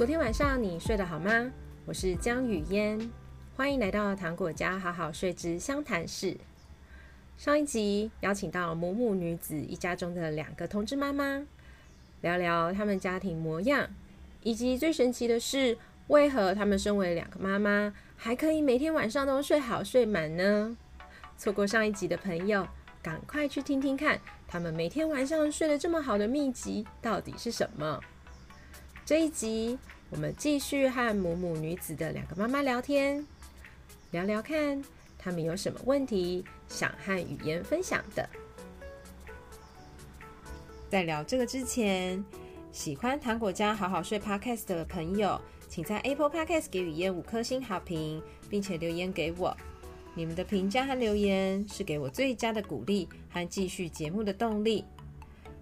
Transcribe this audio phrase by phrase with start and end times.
[0.00, 1.52] 昨天晚上你睡得好吗？
[1.84, 3.10] 我是江雨嫣，
[3.54, 6.38] 欢迎来到糖果家好好睡之湘潭市。
[7.36, 11.46] 上一集邀请到母母女子一家中的两个同志妈妈，
[12.22, 13.90] 聊聊他们家庭模样，
[14.42, 15.76] 以及最神奇的是，
[16.06, 20.74] 为何他们身为两个妈妈，还可以每天晚上都睡好睡满呢？
[21.36, 22.66] 错过上一集的朋友，
[23.02, 28.00] 赶快去听听看，他们每天晚上睡得这么好的秘籍到底是什么？
[29.10, 29.76] 这一集，
[30.08, 33.26] 我们继续和母母女子的两个妈妈聊天，
[34.12, 34.80] 聊聊看
[35.18, 38.30] 他们有什么问题想和语嫣分享的。
[40.88, 42.24] 在聊这个之前，
[42.70, 49.56] 喜欢糖果家好好睡 Podcast 的朋友，请在 Apple Podcast 给语嫣五颗星好评，并且留言给我。
[50.14, 54.84] 你们的评价和留言是给我最佳的鼓励和继续节目的动力，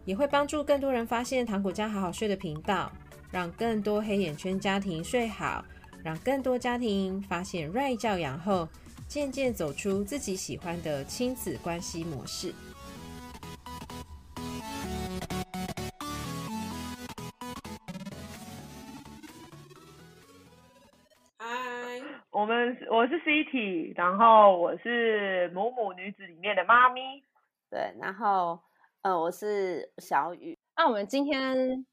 [0.05, 2.93] 也会帮助更多人发现糖果家好好睡的频道。
[3.31, 5.63] 让更多黑眼圈家庭睡好，
[6.03, 8.67] 让更多家庭发现 Right 教养后，
[9.07, 12.55] 渐渐走出自己喜欢的亲子关系模式。
[21.37, 21.47] 嗨，
[22.31, 27.23] 我们我是 City，然后我是母母女子里面的妈咪，
[27.69, 28.59] 对，然后
[29.03, 30.59] 呃，我是小雨。
[30.75, 31.85] 那我们今天。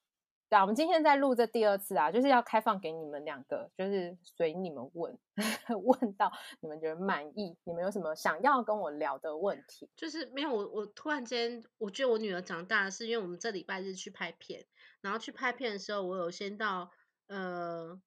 [0.47, 5.17] 对啊，我们今天在录这第二次啊，就是要开放给你们两个，就是随你们问，
[5.83, 9.89] 问到你们觉得满意，你们有什么想要跟我聊的问题？
[9.95, 14.65] 就是没有我，我突然间我觉得我女儿长大，是因为我们这礼拜日去拍片，
[15.01, 16.91] 然后去拍片的时候，我有先到
[17.27, 17.99] 呃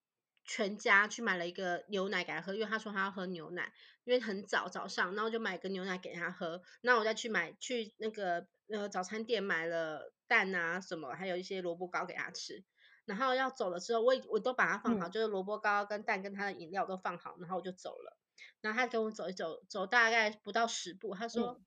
[0.45, 3.73] 全家去买了一个牛奶给她喝，因为她说她要喝牛奶，
[4.05, 10.13] 因为很早早上，然后就买个牛奶给她喝，那我再去买去那个呃早餐店买了。
[10.29, 12.63] 蛋啊什么，还有一些萝卜糕给他吃，
[13.07, 18.17] 然后要走了之后，我我都把它放好，嗯、就是萝卜糕跟蛋跟他的饮料都放好，然后我就走了。
[18.61, 21.65] 然后他跟我走一走，走大概不到十步，他说、嗯、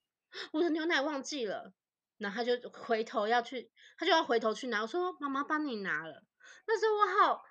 [0.54, 1.74] 我的牛奶忘记了，
[2.18, 6.24] 然后他就回头要去，他就要回头去拿，我说妈妈帮你拿了。
[6.68, 7.44] 那时候我好，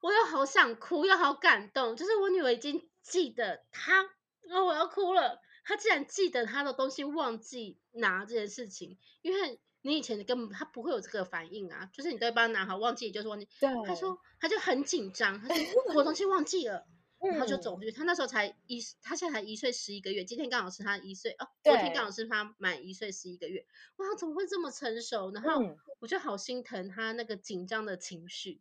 [0.00, 4.02] 我又好想哭，又好感动，就是我女儿已经记得她，
[4.42, 9.60] 然后我要哭了，她竟然记得她的东西忘记拿这件事情，因为。
[9.82, 13.46] 你以前根本他不会有这个反应啊，就是你都会帮他拿好，忘记就是忘记。
[13.60, 13.70] 对。
[13.86, 15.56] 他说他就很紧张，他说
[15.94, 16.86] 我东西忘记了，
[17.18, 17.92] 然后就走回去。
[17.92, 23.64] 他那时候才一，他现在才一岁十一个月，今天刚好是他一岁哦，昨天刚好是他满一岁十一个月。
[23.96, 25.30] 哇，怎么会这么成熟？
[25.32, 25.60] 然后
[25.98, 28.60] 我就好心疼他那个紧张的情绪。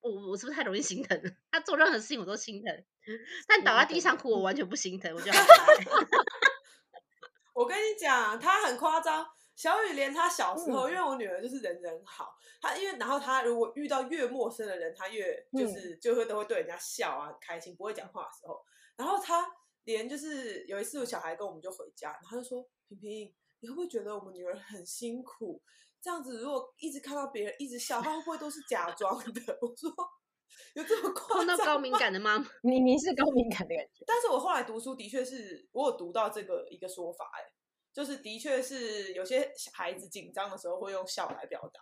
[0.00, 1.20] 我我是不是太容易心疼？
[1.50, 2.84] 他做任何事情我都心疼，
[3.46, 5.46] 但倒在地上哭我完全不心疼，我觉得好
[7.54, 9.26] 我跟你讲，他很夸张。
[9.58, 18.64] 小雨连她小时候，嗯、因为我女儿就是人人好，她因为然后她如果遇到越陌生的人，她越就是、嗯、就会都会对人家笑啊，开心不会讲话的时候，
[18.96, 19.44] 然后她
[19.82, 25.60] 连就是有一次我小孩跟我们就回家，然后她就说平平，你会不会觉得我们女儿很辛苦？
[26.00, 29.40] 这样子如果一直看到别人一直笑，她会不会都是假装的？
[29.60, 29.92] 我说
[30.74, 31.38] 有这么夸张？
[31.38, 37.57] 碰到高敏感的妈妈，你你是高敏感的感觉，但是我后来读书的确是我有读到这个一个说法、欸，哎。
[37.98, 41.80] 就是的确是有些孩子紧张的时候会用笑来表达，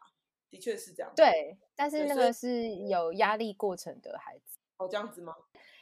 [0.48, 1.12] 的确是这样。
[1.14, 4.58] 对，但是那个是有压力过程的孩子。
[4.78, 5.34] 哦，这样子吗？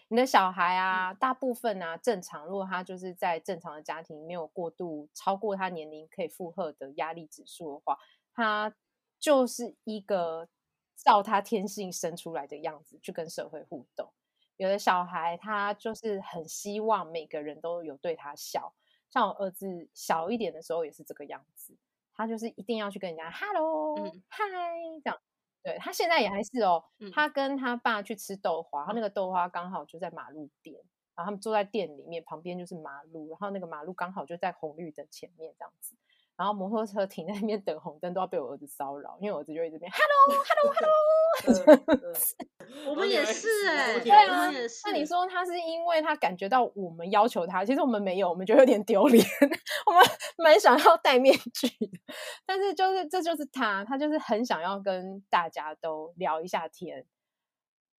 [0.08, 7.96] 你的小孩啊，嗯、大部分啊正常，如果他就是在正常的家庭，没有过度超过他年龄可以负荷的压力指数的话，
[8.34, 8.74] 他
[9.20, 10.48] 就是一个
[10.96, 14.12] 照他天性生出来的样子去跟社会互动。
[14.56, 18.74] 有的小孩他就是很希望每个人都有对他笑。
[19.14, 21.72] 像我儿子小一点的时候也是这个样子，
[22.16, 25.20] 他就是一定要去跟人家 hello、嗯、hi 这样。
[25.62, 30.74] 对，他现在也还是哦，嗯、他跟他爸去吃豆花，他那个豆花刚好就在马路边，
[31.14, 35.94] 然后他们坐在店里面，旁边就是马路，然后那个马路刚好就在红绿灯前面这样子。
[36.36, 40.92] 然后摩托车停在那边等红灯，都要被我儿子骚扰，因为我儿子就会这边 “hello，hello，hello”。
[42.90, 44.50] 我们也是哎、欸，对啊，
[44.86, 49.24] 那你说他是因为他感觉到我们要求他，其实我们没有，我们觉得有点丢脸，
[49.86, 50.02] 我们
[50.38, 51.98] 蛮想要戴面具的。
[52.46, 57.04] 但是就是这就是他，他就是很想要跟大家都聊一下天，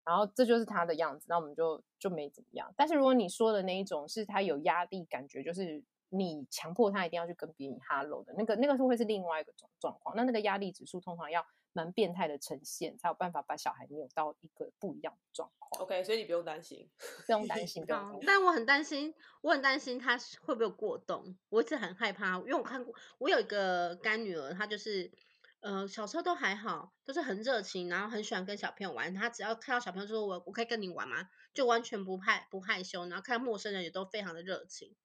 [0.03, 2.73] 然后这就是他的样子，那我们就就没怎么样。
[2.75, 5.83] 但是如果你说的那一种是他有压力，感觉就是。
[6.09, 10.15] 你强迫他一定要去跟别人 hello 的那个，那个是会是另外一个状状况。
[10.15, 15.83] 那那个压力指数通常要蛮变态的呈现，才有办法把小孩扭到一个不一样的状况。
[15.83, 16.89] OK，所以你不用担心，
[17.25, 17.83] 不用担心。
[18.25, 21.37] 但我很担心，我很担心他会不会过动。
[21.49, 25.11] 我一直很害怕，因为我看过，我有一个干女儿，她就是
[25.59, 29.13] 呃，小时候都还好，都是很热情，然后很喜欢跟小朋友玩。
[29.13, 31.27] 他只要看到小朋友说我我可以跟你玩吗？
[31.53, 34.95] 就完全不害不害羞，然后看到陌生人也都非常的热情。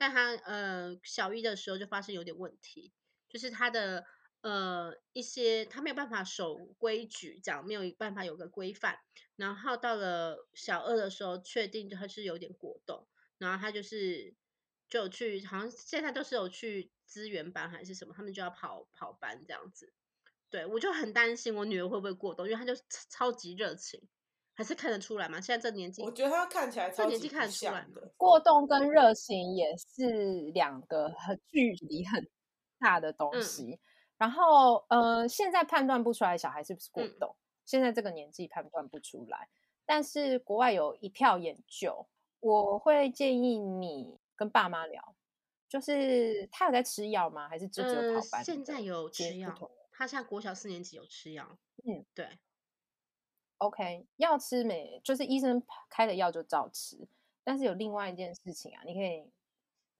[0.00, 2.90] 但他呃小一的时候就发现有点问题，
[3.28, 4.06] 就是他的
[4.40, 8.98] 呃一些他没有办法守规矩，讲没有办法有个规范。
[9.36, 13.06] 然后到了小二的时候，确定他是有点过动，
[13.36, 14.34] 然后他就是
[14.88, 19.92] 就去，好像现在都是有去资源班还是什么，他们就要跑跑班这样子。
[20.48, 22.74] 对，我就很担心我女儿会不会过动，因为她就
[23.10, 24.08] 超级热情。
[24.60, 25.40] 还是看得出来吗？
[25.40, 28.12] 现在这年纪，我觉得他看起来这年纪看得出来的。
[28.18, 32.28] 过动跟热情也是两个很距离很
[32.78, 33.70] 大的东西。
[33.72, 33.78] 嗯、
[34.18, 39.48] 然后，呃，现在判断不出来小孩是不是过动，嗯、现在这个年纪判断不出来。
[39.86, 42.06] 但是国外有一票研究，
[42.40, 45.14] 我会建议你跟爸妈聊，
[45.70, 47.48] 就是他有在吃药吗？
[47.48, 48.44] 还是只有跑班、呃？
[48.44, 49.58] 现在有吃药，
[49.90, 51.58] 他现在国小四年级有吃药。
[51.86, 52.38] 嗯，对。
[53.60, 55.00] OK，药吃没？
[55.04, 57.06] 就是医生开的药就照吃。
[57.44, 59.30] 但是有另外一件事情啊，你可以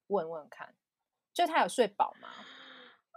[0.06, 0.74] 问问看，
[1.34, 2.28] 就他有睡饱吗？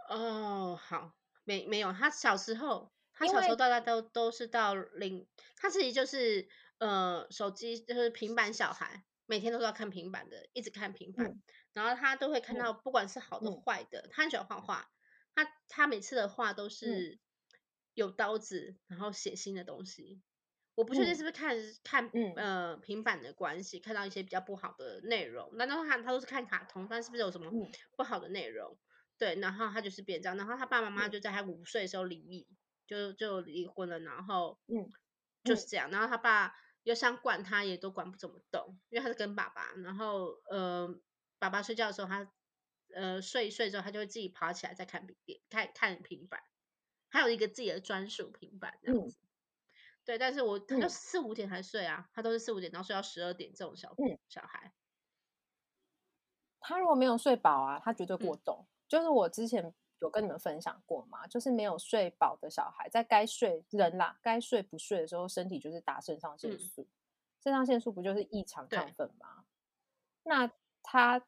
[0.09, 1.13] 哦，好，
[1.45, 1.93] 没没有。
[1.93, 5.25] 他小时候，他小时候大概都都是到零，
[5.55, 6.49] 他自己就是
[6.79, 11.41] 呃手机就是平板小孩，每天都是要看平板的，一直看平板，嗯、
[11.71, 14.91] 然后他都会看到不管是好的坏的，嗯、他很喜欢画画，
[15.35, 17.19] 他他每次的画都是
[17.93, 20.21] 有刀子，然后血腥的东西。
[20.75, 25.55] 我不确定是不是看、嗯、看呃平板的关系，看到一些比较不好的内容。
[25.55, 27.51] 难道他他都是看卡通，但是不是有什么
[27.95, 28.73] 不好的内容？
[28.73, 28.77] 嗯、
[29.19, 30.35] 对，然后他就是变这样。
[30.35, 32.47] 然后他爸爸妈妈就在他五岁的时候离异，
[32.87, 33.99] 就就离婚了。
[33.99, 34.89] 然后嗯，
[35.43, 35.91] 就是这样。
[35.91, 39.73] 然后他爸又想管他，也都管不怎么动，因为他是跟爸爸。
[39.83, 40.99] 然后呃，
[41.37, 42.33] 爸爸睡觉的时候，他
[42.95, 45.15] 呃睡一睡之后，他就会自己爬起来再看平
[45.49, 46.41] 看看平板，
[47.09, 49.19] 还有一个自己的专属平板这样子。
[49.19, 49.22] 嗯
[50.05, 54.73] 对，但是我他就四五点才睡啊，嗯、他都是四五点，然后睡到十二点这种小、嗯、小孩，
[56.59, 58.57] 他如果没有睡饱啊，他绝对过动。
[58.59, 66.87] 嗯、就是我之前有跟你们分享过嘛，就是没有睡饱的小孩，在该睡人啦，该睡不睡的时候，身体就是打肾上腺素，嗯、
[67.41, 69.45] 肾上腺素不就是异常亢奋吗？
[70.23, 70.51] 那
[70.81, 71.25] 他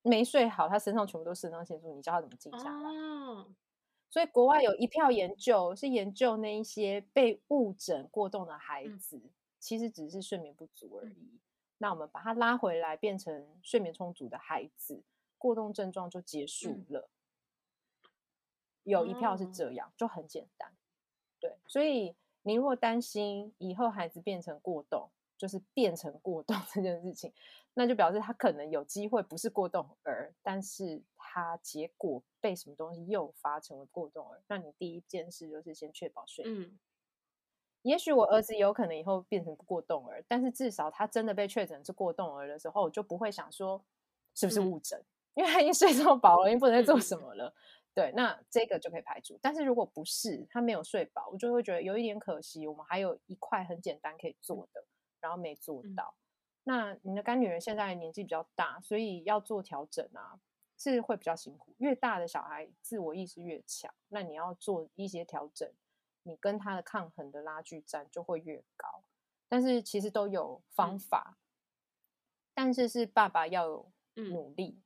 [0.00, 2.88] 没睡好，他身上全部都是肾上腺素，你叫他怎么静下来？
[2.88, 3.54] 哦
[4.10, 9.30] 所以国外有一票研究是研究那一些被误诊过动的孩子，嗯、
[9.60, 11.12] 其实只是睡眠不足而已。
[11.12, 11.38] 嗯、
[11.78, 15.00] 那我们把他拉回来，变成睡眠充足的孩子，
[15.38, 17.08] 过动症状就结束了。
[18.02, 18.10] 嗯、
[18.82, 20.72] 有一票是这样，就很简单。
[21.38, 25.08] 对，所以你如果担心以后孩子变成过动，
[25.38, 27.32] 就是变成过动 这件事情，
[27.74, 31.00] 那就表示他可能有机会不是过动儿，但是。
[31.32, 34.42] 他结果被什么东西诱发成为过动儿？
[34.48, 36.62] 那你第一件事就是先确保睡眠。
[36.62, 36.78] 嗯，
[37.82, 43.80] 也许我儿子有可能以后变成过动儿，但是至少他真的被确诊是过动儿的时候，我就不会想说
[44.34, 47.46] 是不是误诊，嗯、因为他已经睡这么饱了，已经不能再做什么了。
[47.46, 47.54] 嗯、
[47.94, 49.38] 对，那这个就可以排除。
[49.40, 52.66] 但是如果不是他没有睡饱，我就会觉得有一点可惜。
[52.66, 54.84] 我们还有一块很简单可以做的，
[55.20, 56.12] 然后没做到。
[56.16, 56.18] 嗯、
[56.64, 60.40] 那你的干女儿现在年纪比较大，所以要做调整啊。
[60.82, 65.70] 是会比较辛苦，越大的小孩自我意识越强，那你要做一些调整，
[66.22, 69.04] 你跟他的抗衡的拉锯战就会越高。
[69.46, 71.38] 但是其实都有方法，嗯、
[72.54, 74.70] 但是是爸爸要有努力。
[74.70, 74.82] 嗯、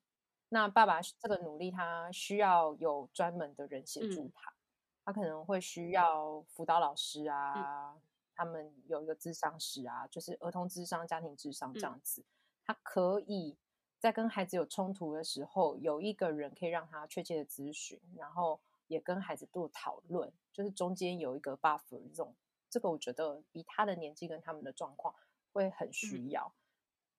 [0.48, 4.58] 那爸爸这个努力，他需要有专门的人协助他，嗯、
[5.04, 8.00] 他可能会需要辅导老师啊，嗯、
[8.34, 12.26] 他们有一个智商师啊，就是儿童智商、家庭智商这样子，嗯、
[12.64, 13.56] 他可以。
[14.04, 22.34] 在跟孩子有冲突的时候，有一个人可以让他确切的咨询，然后也跟孩子做讨论，就是中间有一个 buffer 这种，
[22.68, 25.14] 这个我觉得以他的年纪跟他们的状况
[25.54, 26.52] 会很需要。
[26.52, 26.52] 嗯、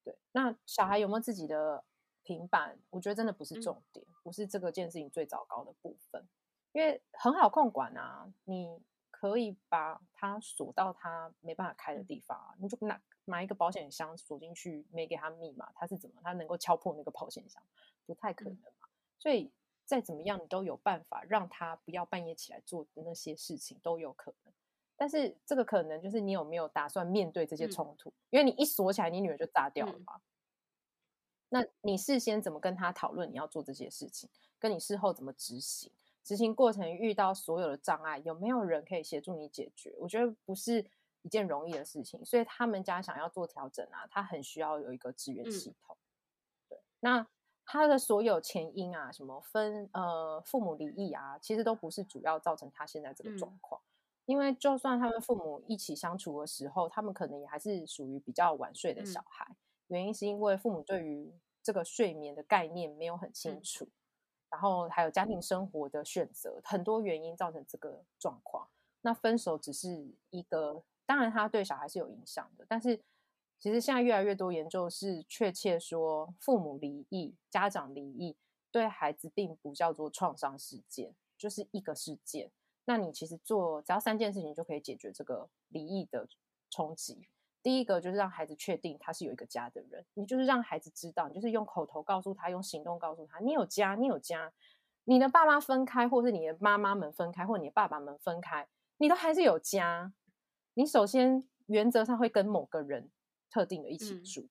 [0.04, 1.84] 对，那小孩有没有自己的
[2.22, 2.78] 平板？
[2.92, 6.24] 我觉得真的不是重点，不是这个件事情最糟糕的部分，
[6.72, 13.02] 因为很好控管啊，你可以把它锁到他没办法开的地方啊，你就拿。
[13.26, 17.62] 买一个保险箱锁进去，没给他密码，他是怎么他能够敲破那个保险箱？
[18.06, 18.88] 不太可能嘛。
[19.18, 19.52] 所以
[19.84, 24.54] 再怎么样，你都有办法让他不要半夜起来做那些事情，都有可能。
[24.96, 28.10] 但是这个可能就是你有没有打算面对这些冲突？
[28.10, 30.16] 嗯、因为你一锁起来，你女儿就炸掉了嘛。
[30.16, 30.22] 嗯、
[31.50, 34.30] 那你事先怎么跟他讨论你要做这些事情？
[34.60, 35.92] 跟你事后怎么执行？
[36.24, 39.96] 执行过程遇到所有的障碍，有没有人可以协助你解决？
[40.00, 40.86] 我觉得不是。
[41.26, 45.98] 一件容易的事情，所以他们家想要做调整啊，他很需要有一个支援系统。
[45.98, 47.28] 嗯、对，那
[47.66, 53.82] 他的所有前因啊，什么分呃父母离异啊，其实都不是主要造成他现在这个状况。
[53.82, 53.90] 嗯、
[54.28, 59.48] 因为就算他们父母一起相处的时候，他们可能也还是属于比较晚睡的小孩。
[59.50, 59.56] 嗯、
[59.88, 63.92] 原因是因为父母对于这个睡眠的概念没有很清楚，嗯、
[64.52, 68.68] 然后还有家庭生活的选择，很多原因造成这个状况。
[69.02, 69.88] 那分手只是
[70.30, 73.02] 一个，当然他对小孩是有影响的，但是。
[73.58, 78.36] 其实现在越来越多研究是确切说，父母离异、家长离异
[78.70, 82.52] 对孩子并不叫做创伤事件，就是一个事件。
[82.84, 86.28] 那你其实做只要三件事情就可以解决这个离异的
[86.70, 87.28] 冲击。
[87.64, 94.52] 第一个就是让孩子确定他是有一个家的人，你就是让孩子知道，你就是用口头告诉他，用行动告诉他，你有家，你有家。
[95.06, 100.12] 你的爸妈分开，或是你的妈妈们分开，或你的爸爸们分开，你都还是有家。
[100.76, 103.10] 你首先原则上会跟某个人。
[103.48, 104.50] 特定的一起住，嗯、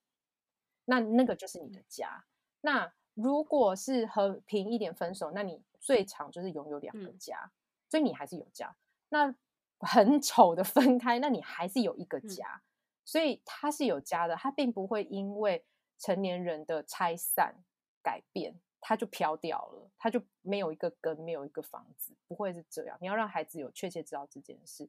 [0.86, 2.24] 那那个就是你的家。
[2.62, 7.50] 那如果是和平一点分手，那你最长就是拥有两个家，嗯、
[7.90, 8.74] 所以你还是有家。
[9.10, 9.34] 那
[9.80, 12.64] 很丑的分开，那你还是有一个家，嗯、
[13.04, 14.34] 所以他是有家的。
[14.36, 15.62] 他并不会因为
[15.98, 17.56] 成年人的拆散
[18.02, 22.96] 改变，他就飘掉了，他就没有一个根，没有一个房子，不会是这样。
[23.02, 24.88] 你要让孩子有确切知道这件事。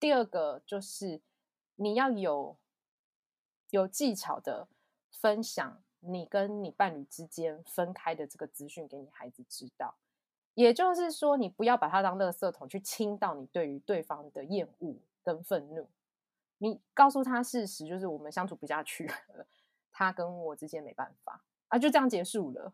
[0.00, 1.20] 第二个就是
[1.76, 2.56] 你要有。
[3.72, 4.66] 有技巧的
[5.12, 9.94] 分享你跟你伴侣之间分开的这个资讯给你孩子知道，
[10.54, 15.88] 也就是说，你不要把他当垃圾桶去倾倒你对于对方的厌恶跟愤怒。
[16.58, 19.46] 你告诉他事实，就是我们相处不下去了，
[19.92, 22.72] 他跟我之间没办法啊，就这样结束了，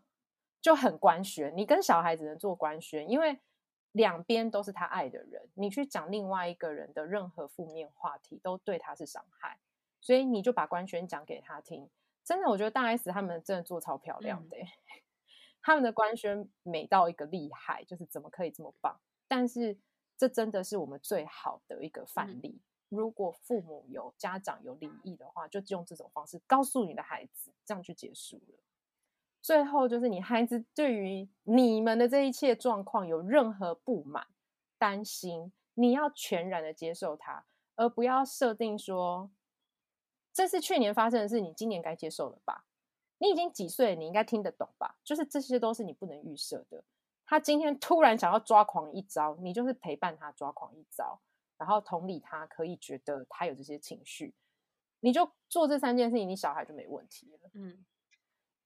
[0.63, 1.55] 就很官宣。
[1.55, 3.39] 你跟小孩子能做官宣，因为
[3.97, 9.59] 两边都是他爱的人，你去讲另外一个人的任何负面话题，都对他是伤害。
[10.03, 11.89] 所以你就把官宣讲给他听，
[12.23, 14.67] 真的，我觉得大 S 他们真的做超漂亮的，嗯、
[15.63, 19.01] 他们的官宣美到一个厉害，就是怎么可以这么棒？
[19.27, 19.77] 但是
[20.17, 22.51] 这真的是我们最好的一个范例。
[22.51, 22.61] 嗯、
[22.91, 28.59] 如果父母有家长有离异的话，就用这种方式告诉你的孩子，这样就结束了。
[29.47, 34.27] 最后就是你孩子对于你们的这一切状况有任何不满、
[34.77, 39.31] 担心，你要全然的接受他，而不要设定说。
[40.33, 42.65] 这是去年发生的事，你今年该接受了吧？
[43.19, 43.95] 你已经几岁？
[43.95, 44.99] 你应该听得懂吧？
[45.05, 46.83] 就是这些都是你不能预设的。
[47.25, 51.21] 他今天突然想要抓狂一招，你就是陪伴他抓狂一招，
[51.57, 54.35] 然后同理他，可以觉得他有这些情绪，
[54.99, 57.51] 你就做这三件事情，你小孩就没问题了。
[57.55, 57.87] 嗯，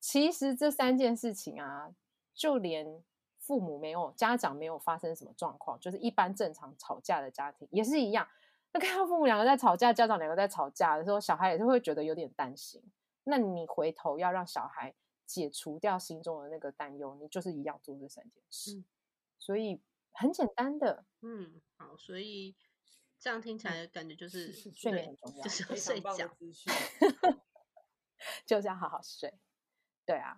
[0.00, 1.94] 其实这三件事情啊，
[2.34, 3.04] 就连
[3.38, 8.26] 父母没有、家长没有发生什么状况，就是一般正常吵架的家庭也是一样。
[8.72, 12.82] 那看到父母两个在吵架，家长两个在吵架的时候，小孩也是会觉得有点担心。
[13.24, 14.94] 那你回头要让小孩
[15.26, 18.76] 解除掉心中的那个担忧，你就是一样做这三件事。
[18.76, 18.84] 嗯、
[19.38, 19.80] 所以
[20.12, 22.56] 很简单的，嗯，好，所以
[23.18, 26.30] 这样听起来感觉就是、嗯、睡眠很重要，就是睡觉，
[28.46, 29.34] 就是要好好睡。
[30.06, 30.36] 对啊。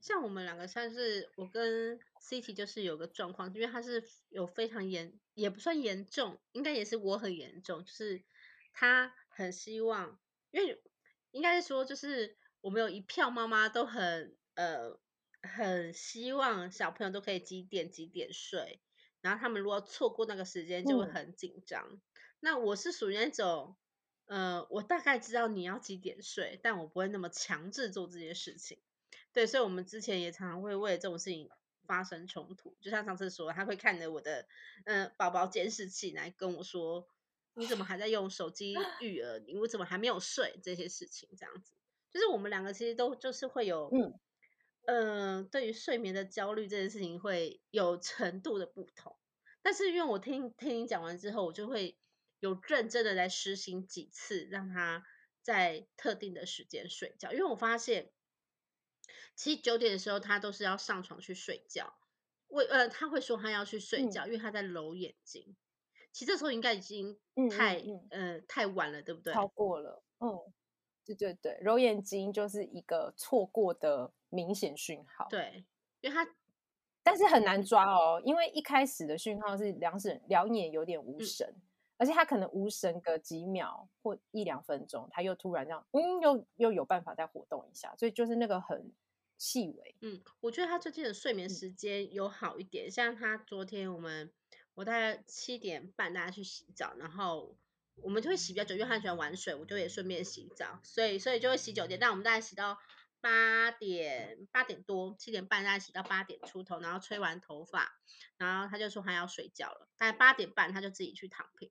[0.00, 8.24] 像我们两个算是我跟 City 就是有个状况，因为他是有非常严，也不算严重，应该也是我很严重，就是
[8.72, 10.18] 他很希望，
[10.50, 10.82] 因为
[11.30, 14.98] 应该是说，就是我们有一票妈妈都很呃
[15.40, 18.82] 很希望小朋友都可以几点几点睡，
[19.22, 21.88] 然后他们如果错过那个时间就会很紧张。
[21.92, 22.00] 嗯、
[22.40, 23.76] 那我是属于那种，
[24.26, 28.78] 呃，我大概知道你要几点睡，但我不会那么强制做这些事情。
[29.32, 31.48] 对，所以，我们之前也常常会为这种事情
[31.86, 32.76] 发生冲突。
[32.82, 34.46] 就像上次说，他会看着我的
[34.84, 37.08] 嗯宝宝监视器来跟我说
[37.54, 39.38] ：“你怎么还在用手机 育儿？
[39.46, 41.72] 你为什么还没有睡？”这些事情这样子，
[42.10, 43.90] 就是我们两个其实都就是会有
[44.86, 49.16] 嗯呃，对于睡眠的焦虑这件事情会有程度的不同。
[49.62, 51.98] 但是因为我听听你讲完之后，我就会
[52.40, 55.04] 有认真的来实行几次，让他
[55.42, 58.12] 在特定的时间睡觉，因为我发现。
[59.38, 61.94] 其实九点的时候，他都是要上床去睡觉。
[62.48, 65.56] 为呃，他会说他要去睡觉，嗯、因为他在揉眼睛。
[66.12, 69.32] 其实这时候应该已经太嗯，嗯，嗯呃太晚了，对不对？
[69.32, 70.52] 超过了，嗯，
[71.04, 75.28] 对对对，揉眼睛就是一个错过的明显讯号。
[75.30, 75.64] 对，
[76.00, 76.28] 因为他
[77.04, 81.62] 但是很难抓哦，因为一开始的讯号是两神两眼有点无神，嗯、
[81.98, 88.92] 而且他可能无神个几秒或一两分钟，他又突然这样，嗯，又又有办法再活动一下，所以就是那个很。
[89.38, 94.32] 细微，嗯，我觉得他最近的睡眠时间有好一点，嗯、像他昨天我们
[94.74, 97.56] 我大概七点半大家去洗澡，然后
[97.96, 102.78] 我们就会洗比较久，因为他喜欢玩水，我就也顺便洗澡，所以所以就会洗九点，但我们大概洗到
[103.22, 107.98] 八点八点多，七点半大概洗到八点出头，然后吹完头发，
[108.36, 111.70] 然后他就说他要睡觉了，大概八点半他就自己去躺平，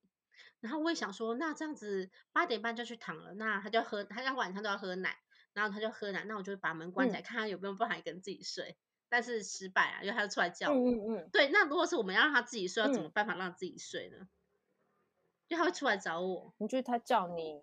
[0.58, 5.18] 然后我也想说，那这样子八点半就去躺了，那他就喝，他要晚上都要喝奶，
[5.52, 8.76] 然后他就喝奶，那我就把门关起来，嗯、看他有没有办法一个人自己睡。
[9.14, 10.74] 但是失败啊，因为他要出来叫我。
[10.74, 14.26] 嗯嗯，对，那如果是我们要让他自己睡，要怎么办法让自己睡呢？
[15.48, 16.54] 因为他会出来找我。
[16.56, 17.60] 你觉得他叫你，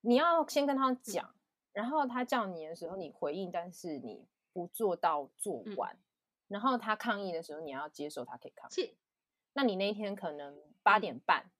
[0.00, 1.38] 你要先跟他讲，嗯、
[1.74, 6.00] 然后他叫你的时候你回应，但是你不做到做完，嗯、
[6.48, 8.96] 然后他抗议的时候你要接受他可以抗议。
[9.52, 11.50] 那你那一天可能八点半，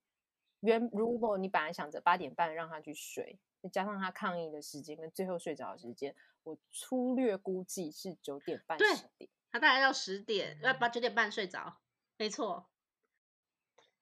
[0.61, 6.15] 原如果你本来想着八点半让他去睡，再加上他抗议的时间跟最后睡着的时间。
[6.45, 11.79] 我粗略估计是九点半十点，对，他大概到十点，要把九点半睡着，
[12.17, 12.67] 没错。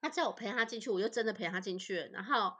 [0.01, 2.07] 他叫我陪他进去，我就真的陪他进去了。
[2.07, 2.57] 然后，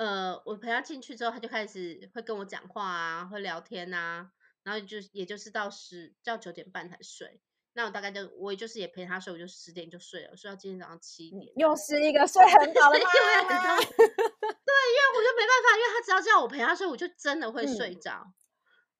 [0.00, 4.30] 呃，我陪他进去之后，他就开始会跟我讲话啊，会聊天啊。
[4.62, 7.42] 然后就也就是到十，到九点半才睡。
[7.74, 11.52] 那我大概就我也就是也陪他睡，我就十点就睡了，睡到今天早上七点。
[11.54, 13.76] 又是一个睡很早的妈妈。
[13.76, 18.24] 对，因为我就没办法，因为他只要叫我陪他睡，我就真的会睡着。
[18.24, 18.34] 嗯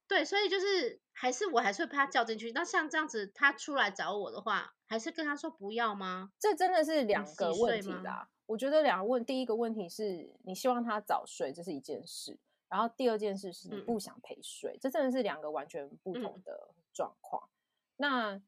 [0.07, 2.50] 对，所以就是还是我还是会把他叫进去。
[2.52, 6.32] 那像这样子，他出来找我的话，还是跟他说不要吗？
[6.38, 8.30] 这真的是两个问题啦。
[8.46, 12.38] 我觉得两个问，第一个问题是你希望他早睡，这是一件事。
[12.70, 17.50] 然后第二件事是你不想陪睡，嗯、这真的是两个完全不同的状况。
[17.98, 18.40] 嗯、那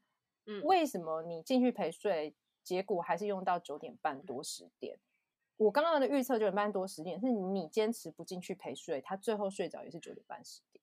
[0.62, 4.98] 为什么你进去陪睡，结果还是用到九点半多十点？
[5.58, 10.81] 我刚刚的预测九点半多十点，是你坚持不进去陪睡，他最后睡着也是九点半十点。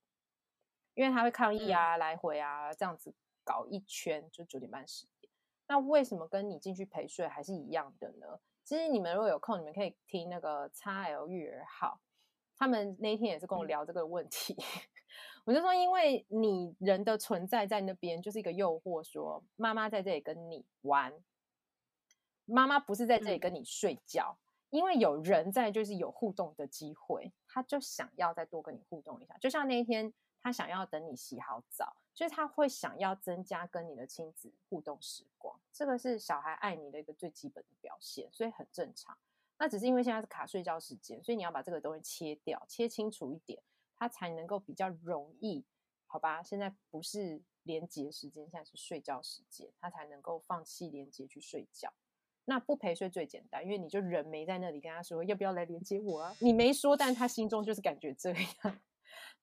[0.96, 5.32] 因为他会抗议啊，嗯、来回啊，这样子搞一圈就九点半十点。
[5.68, 8.40] 那为什么跟你进去陪睡还是一样的呢？
[8.64, 12.02] 其实你们如果有空，你们可以听那个 XL 育儿号，
[12.58, 14.56] 他们那一天也是跟我聊这个问题。
[14.56, 14.82] 嗯、
[15.46, 21.14] 我就说，因为你人的存在在那边就是一个诱惑，说妈妈在这里跟你玩，
[22.46, 24.38] 妈妈不是在这里跟你睡觉。
[24.40, 29.38] 嗯、因为有人在，就是有互动的机会，他就想要再多跟你互动一下。
[29.38, 30.14] 就像那一天。
[30.42, 39.18] 他想要等你洗好澡，就是他会想要增加跟你的亲子互动时光，这个是小孩爱你的一个最基本的表现，所以很正常。
[39.58, 43.62] 那只是因为现在是卡睡觉时间，所以你要把这个东西切掉，切清楚一点，
[43.96, 45.66] 他才能够比较容易，
[46.08, 46.42] 好吧？
[46.42, 51.92] 现在不是连接时间，现在是睡觉时间，他才能够放弃连接去睡觉。
[52.46, 58.80] 那不陪睡最简单，因为你就人没在那里跟他说要不要来连接我啊，你没说，但他心中就是感觉这样。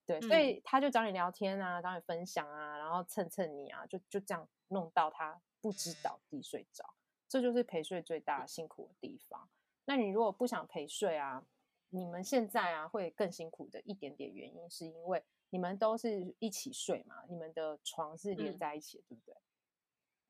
[0.07, 6.95] 对，所以他就找你聊天啊，找你分享啊，然后蹭蹭你啊，就就这样弄到他不知倒地睡着，
[7.29, 9.49] 这就是陪睡最大辛苦的地方。
[9.85, 11.45] 那你如果不想陪睡啊，
[11.91, 19.37] 你们现在啊会更辛苦的一点点原因，是因为你们都是一起睡嘛，你们的床是连在一起的，嗯、对不对？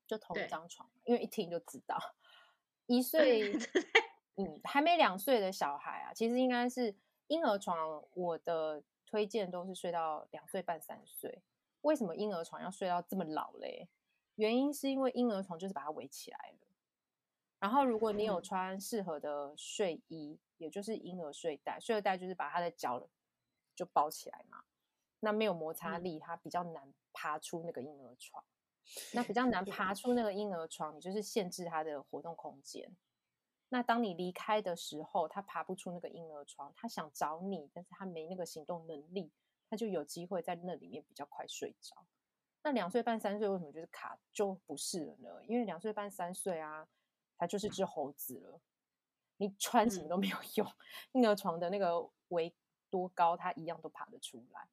[0.07, 1.99] 就同一张床，因为一听就知道，
[2.87, 3.53] 一岁，
[4.37, 6.95] 嗯，还没两岁的小孩啊，其实应该是
[7.27, 8.83] 婴儿床，我的。
[9.07, 11.41] 推荐都是睡到两岁半三岁，
[11.81, 13.87] 为什么婴儿床要睡到这么老嘞？
[14.35, 16.67] 原因是因为婴儿床就是把它围起来了，
[17.59, 23.07] 然后如果你有穿适合的睡衣，也就是婴儿睡袋，睡袋就是把他的脚
[23.73, 24.65] 就包起来嘛，
[25.21, 28.43] 那没有摩擦力，它比较难爬出那个婴儿床，
[29.13, 32.95] 那比较 难爬出那个婴儿床，你就是限制他的活动空间。
[33.69, 39.29] 那当你离开的时候，他爬不出那个婴儿床，他想找你，但是他没那个行动能力，
[39.69, 42.05] 他就有机会在那里面比较快睡着。
[42.63, 45.29] 那两岁半三岁为什么就是卡就不是了呢？
[45.45, 46.87] 因为两岁半三岁啊，
[47.37, 48.61] 他就是只猴子了，
[49.37, 50.67] 你穿什么都没有用，
[51.11, 52.53] 婴儿床的那个围
[52.89, 54.67] 多高，他一样都爬得出来。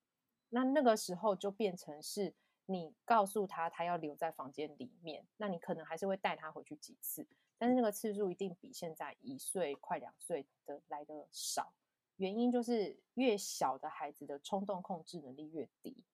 [0.50, 2.32] 那那个时候就变成是
[2.66, 7.26] 你告诉他，他要留在房间里面，那你可能还是会带他回去几次。
[7.58, 11.72] 但是那个次数一定比现在一岁快两岁的来的少，
[12.16, 16.04] 原因就是越小的孩子的冲动控制能力越低。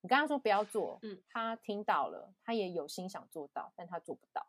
[0.00, 4.46] 你跟他说不要做，嗯，他听到了，他也有心想做到，但他做不到，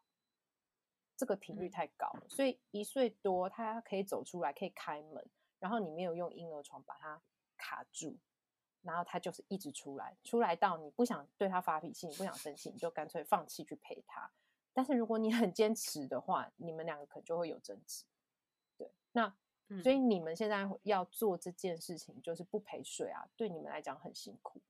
[1.18, 2.24] 这个频率太高了。
[2.30, 7.20] 所以一岁多他可以走出来，可以开门，然后你没有用婴儿床把他
[7.58, 8.16] 卡住，
[8.84, 14.32] 然后他就是一直出来，出来到你不想对他发脾气，你不想生气，你就干脆放弃去陪他。
[14.80, 18.06] 但是如果你很坚持的话，你们两个可能就会有争执。
[18.78, 19.36] 对，那
[19.84, 24.62] 所以你们现在要做这件事情，就是不陪睡啊，对你们来讲很辛苦，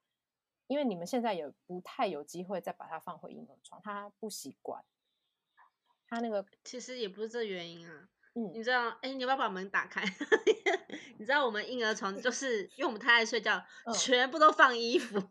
[0.65, 4.83] 因为你们现在也不太有机会再把它放回婴儿床，他不习惯，
[6.07, 8.09] 他那个其实也不是这原因啊。
[8.33, 10.03] 嗯，你知道，哎，你要不要把门打开？
[11.19, 15.21] 你知道我们婴儿床就是因为我们太爱睡觉，嗯、全部都放衣服。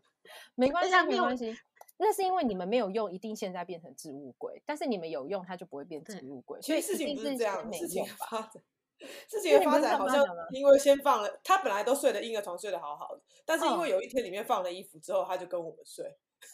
[0.55, 1.59] 没关系，没关系。
[2.01, 4.61] 那是因为你们没有用，一定现在变成置物柜。
[4.65, 6.61] 但是你们有用，它就不会变置物柜。
[6.61, 8.63] 所以事情不是这样，事情发展，
[9.29, 16.05] 事情的发展好像因为先放了，他本来都睡的婴儿床睡得好好的，但是因为有一天里面放了衣服之后，他就跟我们睡。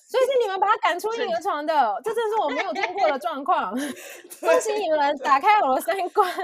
[0.08, 3.71] 所以是你们把他赶出婴儿床的，这真是我没有听过的状况。
[4.39, 6.32] 恭喜你们打开我的三观。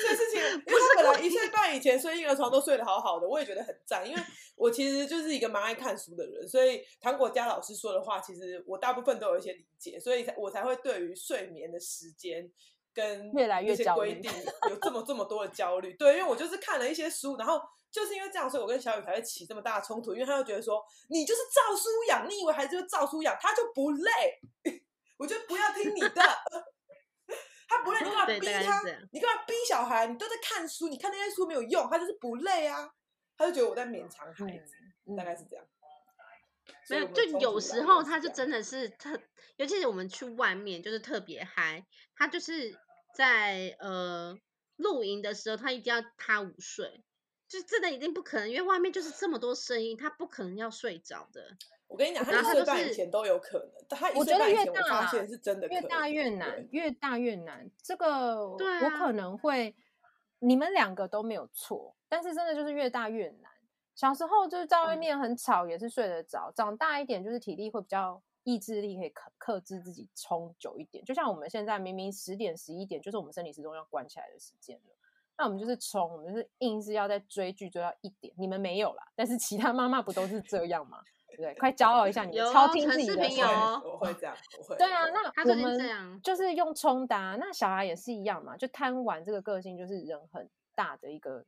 [0.00, 4.08] 这事情，因为他本来一岁半以前睡婴儿床都睡得好好的，我也觉得很赞。
[4.08, 4.22] 因为
[4.54, 12.48] 我其实就是一个蛮爱看书的人，所以糖果家老师说的话，其实我大部分都有一些理解，所以才我才会对于睡眠的时间
[12.94, 14.30] 跟越来越规定
[14.70, 15.94] 有这么这么多的焦虑。
[15.94, 17.60] 对，因为我就是看了一些书，然后。
[17.90, 20.12] 就是因为这样，所以我跟小雨才会起这么大的冲突。
[20.14, 24.40] 因为他就觉得说，你就是照书养，你以为孩子就照书养，他就不累。
[25.18, 26.10] 我就不要听你的，
[27.68, 28.82] 他不累，你干嘛逼他？
[29.12, 30.06] 你干嘛逼小孩？
[30.08, 32.90] 你都在看书，你看那些书没有用，他就是不累啊。
[33.38, 34.74] 他就觉得我在勉强孩子，
[35.16, 35.64] 大概是这样。
[36.88, 39.18] 没有，就有时候他就真的是特，
[39.56, 42.78] 尤其是我们去外面就是特别嗨，他就是
[43.14, 44.38] 在呃
[44.76, 47.02] 露营的时候，他一定要他午睡。
[47.56, 51.42] 就真的已经不可能，因为外面就是这么多声音，他不可能要睡着的。
[51.88, 53.70] 我跟你讲，他一岁半以前都有可能。
[53.88, 57.70] 他一岁半以前，我发现是真的，越大越难，越大越难。
[57.82, 58.58] 这个我
[58.98, 59.74] 可能会，
[60.40, 63.50] 你们两个都没有错，但是真的就是越大越难。
[63.94, 66.52] 小时候就是在外面很吵，也是睡得着。
[66.54, 71.02] 长大一点就是体力会比较，意志力可以克克制自己冲久一点。
[71.04, 74.92] 就像我们现在明明十点十一点就是我们生理时钟要关起来的时间了。
[75.38, 81.02] 那我们就是冲，我们就是硬是要在追剧追到一点，你们没有啦，但是其他妈妈不都是这样吗？
[81.28, 81.54] 对不对？
[81.56, 83.78] 快骄傲一下你，你超听自己的话。
[83.84, 84.76] 我会这样，我会。
[84.76, 87.36] 对啊，那我们就是用冲的啊。
[87.38, 91.44] 那小孩也是一样嘛，就贪玩这个个性就是人很大的一个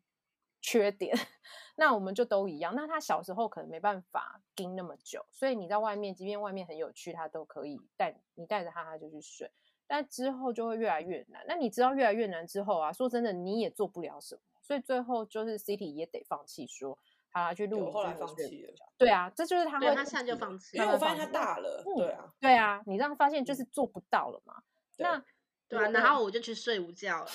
[0.61, 1.17] 缺点。
[1.77, 2.75] 那我们就都一样。
[2.75, 9.51] 那他小时候可能没办法盯那么久，所以你在外面，即便外面很有趣，他都可以带你带着他，他就去睡。
[9.89, 11.43] 但之后就会越来越难。
[11.49, 16.97] 那你知道越来越难之后啊，说真的你也做不了什么，所以最后就是 City 也得放弃，说
[17.33, 17.91] 好去录。
[17.91, 18.75] 后来放弃了。
[18.99, 19.87] 对啊，这就是他会。
[19.95, 21.83] 他现在就放弃，因为我发现他大了。
[21.97, 24.55] 对啊，对啊，你让他发现就是做不到了嘛。
[24.99, 25.25] 那
[25.69, 27.27] 对啊，然后我就去睡午觉了。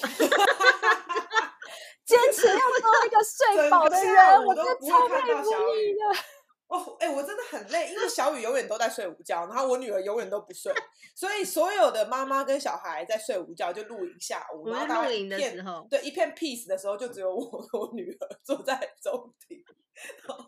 [2.06, 6.04] 坚持要做一个睡饱的人，我真的超佩服你的。
[6.74, 10.74] 哦，哎、欸，我真的很累，因为小雨永远都在睡午觉，然后我女儿永远都不睡，
[11.14, 19.64] 所以所有的妈妈跟小孩在睡午觉就露营下午，然后露营的时候，对，一片 peace 的时候，就只有我跟我女儿坐在中庭。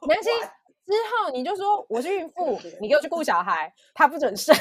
[0.07, 0.29] 没关系，
[0.88, 4.51] 之后你就说我是孕妇，你给我去顾小孩，他不准睡。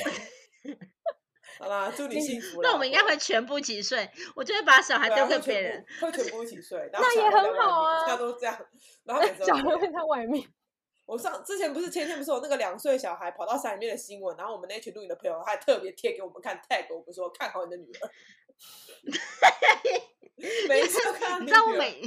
[1.58, 2.60] 好啦，祝你幸福。
[2.62, 6.90] 那我们应该会全部一起睡，我就会把小孩丢给别人，会全部一起睡。
[6.92, 8.58] 那也很好啊，大家都这样，
[9.04, 10.46] 然后 小孩会在外面。
[11.06, 18.10] 我上之前不是前天不是有那个两岁小孩跑到山里面的新闻，然后我们那群录影的朋友他还特别贴给我们看，tag 我们说看好你的女儿。
[20.68, 20.98] 每一次
[21.40, 22.00] 你知道我每，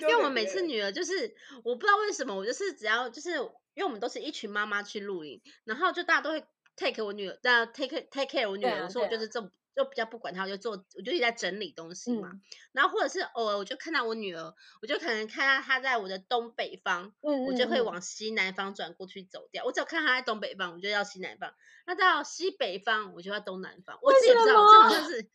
[0.00, 3.38] 因为我们每次女儿就是我不知道为什么，我就是只要就是因
[3.76, 6.44] 为我们都是一群妈妈去录影，然后就大家都会
[6.76, 9.50] take 我女儿，那 take take care 我女儿，说我就是这么。
[9.74, 12.28] 就比较不管他，我就做，我就一直在整理东西嘛。
[12.32, 12.40] 嗯、
[12.72, 19.64] 然后或者是偶尔我就看到我女儿，我就可能看到她在我的东北方，嗯嗯嗯，我就会往西南方转过去走掉。
[19.64, 21.50] 我只要看到她在东北方，我就要西南方；
[21.86, 23.98] 那到西北方，我就要东南方。
[24.00, 25.28] 我自己也不知道，这好像 是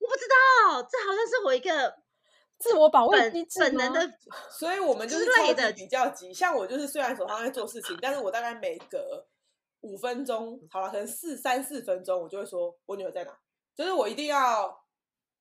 [0.00, 1.96] 我不知道，这好像是我一个
[2.58, 4.18] 自我保卫机制本能的。
[4.50, 6.34] 所以我们就是超级比较急。
[6.34, 9.26] 像我就是虽然手上在做事情，但是我大概每隔
[9.82, 13.38] 五分钟，好了，可能四三四分钟，我就会说我女儿在哪。
[13.74, 14.84] 就是我一定要，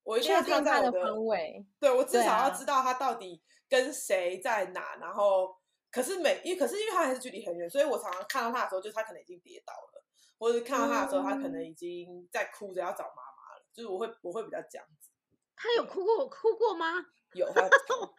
[0.03, 4.81] 我一定要看在我的方位，对，我至少要知道他到底跟谁在哪。
[4.81, 5.55] 啊、然后，
[5.91, 10.03] 可是每因为可是因为他还是距离很远，所以我常常看到他的时候，就是他可能已经跌倒了，
[10.37, 13.61] 或者看到他的时候，他可能已经在哭着要找妈妈了。
[13.61, 15.09] 嗯、就是我会我会比较这样子。
[15.55, 16.87] 他有哭过哭过吗？
[17.33, 17.67] 有，他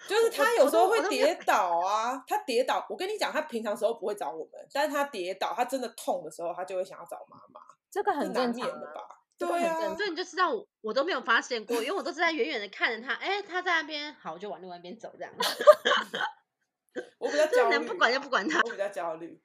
[0.09, 2.24] 就是他有时候会跌倒啊。
[2.27, 7.61] 他跌倒，我跟你讲，他平常时候不会找我们，但是他跌倒，他真的痛的时候，他就会想要找妈妈。
[7.90, 9.03] 这个很正常的吧？
[9.46, 15.33] 对啊，所以你就知道我，我都没有发现过，因为我都是在远远的看着他，哎，他在那边，好，我就往另外一边走这样。
[17.18, 18.61] 我比较 焦虑，能不管就不管他。
[18.61, 19.40] 我比较焦虑，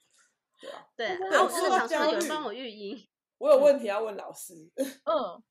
[0.62, 1.30] 对啊，对。
[1.30, 2.98] 然后我真的想说，有人帮我育婴。
[3.38, 4.54] 我有问题要问老师。
[4.78, 5.44] 嗯，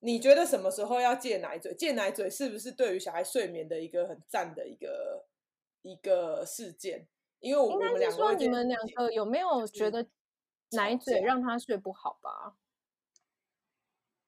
[0.00, 1.74] 你觉得什么时候要戒奶嘴？
[1.74, 5.26] 戒奶嘴是不是对于小孩睡眠的一个很赞的一个
[5.82, 7.06] 一个事件？
[7.40, 10.04] 因为我们两个，说你们两个有没有觉得
[10.70, 12.56] 奶嘴让他睡不好吧？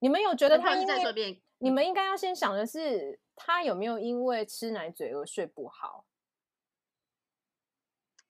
[0.00, 1.42] 你们有觉得他因为？
[1.58, 6.06] 你们应该要先想的是，他有没有因为吃奶嘴而睡不好？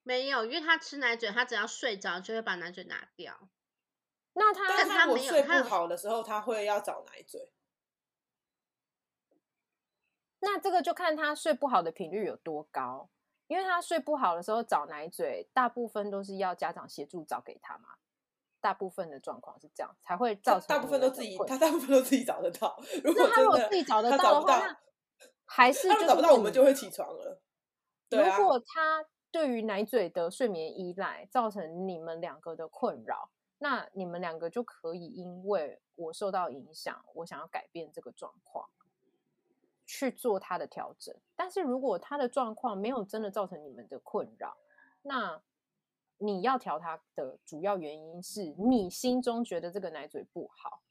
[0.02, 3.50] 没有，因为他吃奶嘴，他只要睡着就会把奶嘴拿掉。
[4.32, 7.52] 那他，但他没有睡不好的时候，他会要找奶嘴。
[10.40, 13.10] 那这个就看他睡不好的频率有多高，
[13.48, 17.98] 因为他睡不好的时候找奶嘴，大部分都是要家长协助找给他嘛。
[18.60, 22.76] 大部分的状况是这样，才会造成大部分都自己，他大部分都自己找得到。
[23.04, 24.80] 如果他如果自己找得到的话，
[25.44, 27.40] 还是就找不到，我们就会起床了。
[28.10, 38.68] 如果他对于奶嘴的睡眠依赖造成你们两个的困扰，那你们两个就可以因为我受到影响，我想要改变这个状况，
[39.86, 41.14] 去做他的调整。
[41.36, 44.56] 但是如果他的状况没有真的造成你们的困扰，
[45.02, 45.40] 那。
[46.18, 50.82] 你要调它的主要原因是你心中觉得这个奶嘴不好，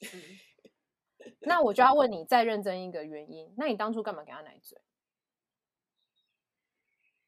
[1.40, 4.78] 那我就要问你再认真一个原因，那你当初干嘛给他奶嘴？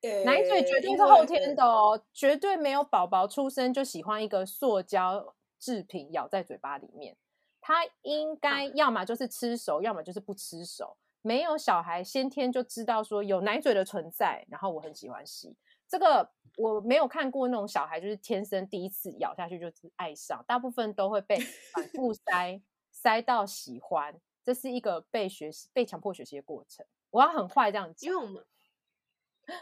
[0.02, 7.16] 欸、奶嘴绝对是后天的哦，绝对没有宝宝出生就喜欢一个塑胶制品咬在嘴巴里面，
[7.60, 15.54] 他应该要么就是吃熟，要么就是不吃熟，没有小孩先天就知道说有奶嘴的存在，然后我很喜欢吸。
[15.90, 21.37] 这个我没有看过那种小孩，就是天生第一次咬下去就是爱上，大部分都会被
[21.74, 26.87] 反 复塞塞到喜欢，这是一个被学习、被强迫学习的过程。
[27.11, 28.46] 我要很坏这样子，因为我们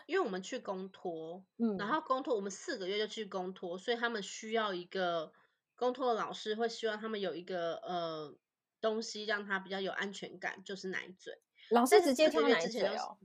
[0.05, 5.33] 因为我们去公托， 嗯，然后公托我们四个月就去公托，所以他们需要一个
[5.77, 8.37] 公托的老师会希望他们有一个呃
[8.83, 11.41] 东西让他比较有安全感，就是奶嘴。
[11.71, 13.17] 老师直接挑奶嘴哦。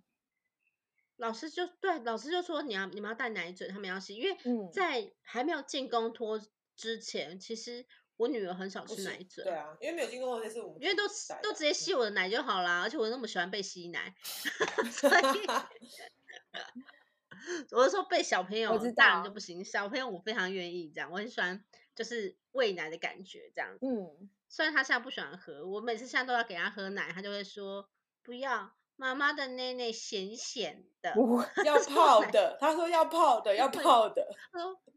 [1.24, 4.38] 老师就对，老师就说你要你们要带奶嘴，他们要吸，因为
[4.74, 6.38] 在还没有进公托
[6.76, 7.86] 之前，嗯、其实
[8.18, 9.46] 我女儿很少吃奶嘴。
[9.46, 11.04] 对啊，因为没有进公托，是我们因为都
[11.42, 14.14] 都直接吸我的奶就好啦，而且我那么喜欢被吸奶，
[14.92, 15.24] 所以
[17.72, 21.64] 我是说被小朋 友大人就不行，小朋友我非常愿意这样，我很喜欢
[21.96, 23.78] 就是喂奶的感觉这样。
[23.82, 27.90] 嗯，虽然他现在不喜欢喝，我每次现在都要给他喝奶，他就会说
[28.24, 28.76] 不要。
[28.96, 31.14] 妈妈的内内咸咸的，
[31.66, 32.58] 要泡的。
[32.60, 34.28] 他说要泡的，要泡的。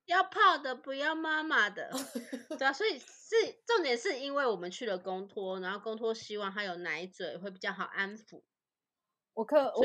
[0.07, 1.91] 要泡的，不要妈妈的。
[2.57, 3.35] 对啊，所以是
[3.67, 8.43] 重点是因为我们去了公托，然后公托希望他有奶嘴会比较好安抚。
[9.35, 9.83] 我可我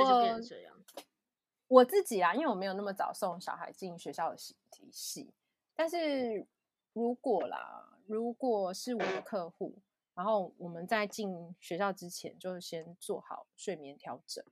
[1.68, 4.36] 我自己啊，因为我没有那么早送小孩进学校的
[4.70, 5.34] 体系，
[5.76, 6.46] 但是
[6.94, 9.82] 如果啦，如果是我的客户。
[10.14, 14.44] 然后我们在进学校之前，就先做好睡眠调整。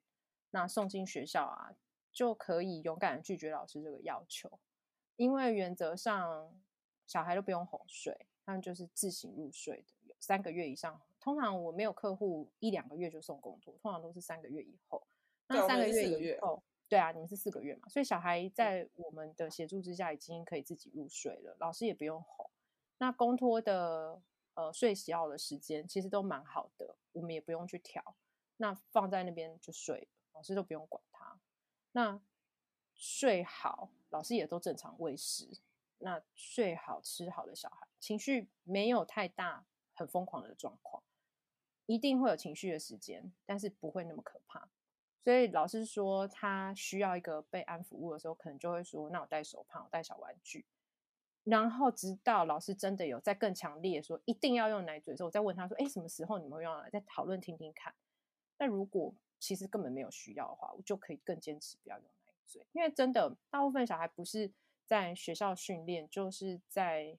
[0.52, 1.76] 那送进学校啊，
[2.12, 4.60] 就可以勇敢的拒绝老师这个要求，
[5.16, 6.52] 因为原则上
[7.06, 9.94] 小孩都不用哄睡，他们就是自行入睡的。
[10.08, 15.06] 有三个月以上，通常我没有客户一两个月就送公托，通常都是三个月以后。
[15.48, 22.50] 那三个月以后，对啊，你们是四个月嘛，所以小孩在我们的协助之下，已经可以自己入睡了，老师也不用哄。
[22.98, 24.22] 那公托的。
[24.60, 28.04] 呃，睡觉的时间其实都蛮好的，我们也不用去调，
[28.58, 31.40] 那放在那边就睡，老师都不用管他。
[31.94, 32.20] 那
[32.94, 35.48] 睡好，老师也都正常喂食。
[36.00, 41.02] 那睡好吃好的小孩，情绪没有太大很疯狂的状况，
[41.86, 44.68] 一定会有情绪的时间，但是不会那么可怕。
[45.24, 50.66] 所以老师说他需要一个被安抚物的时候，可能就会说，那我带手帕，我带小玩具。
[51.50, 57.94] 然后直到老师真的有在更强烈说一定要用奶嘴的时候，我再问他说：“哎，什么时候你们会用来再讨论听听看。”
[58.60, 64.52] 那如果其实根本没有需要的话，我就可以更坚持不要用奶嘴，因为真的大部分小孩不是
[64.86, 67.18] 在学校训练，就是在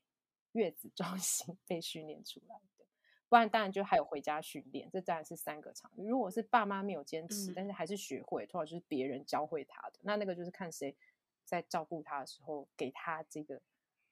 [0.53, 2.85] 月子中心 被训练出来的。
[3.29, 5.91] 不然当然就还有回家训练，这当然是三个场。
[5.97, 10.95] 如果是爸妈没有坚持，但是还是学会，或者就是别人教会他的，那那个就是看谁
[11.45, 13.61] 在照顾他的时候给他这个。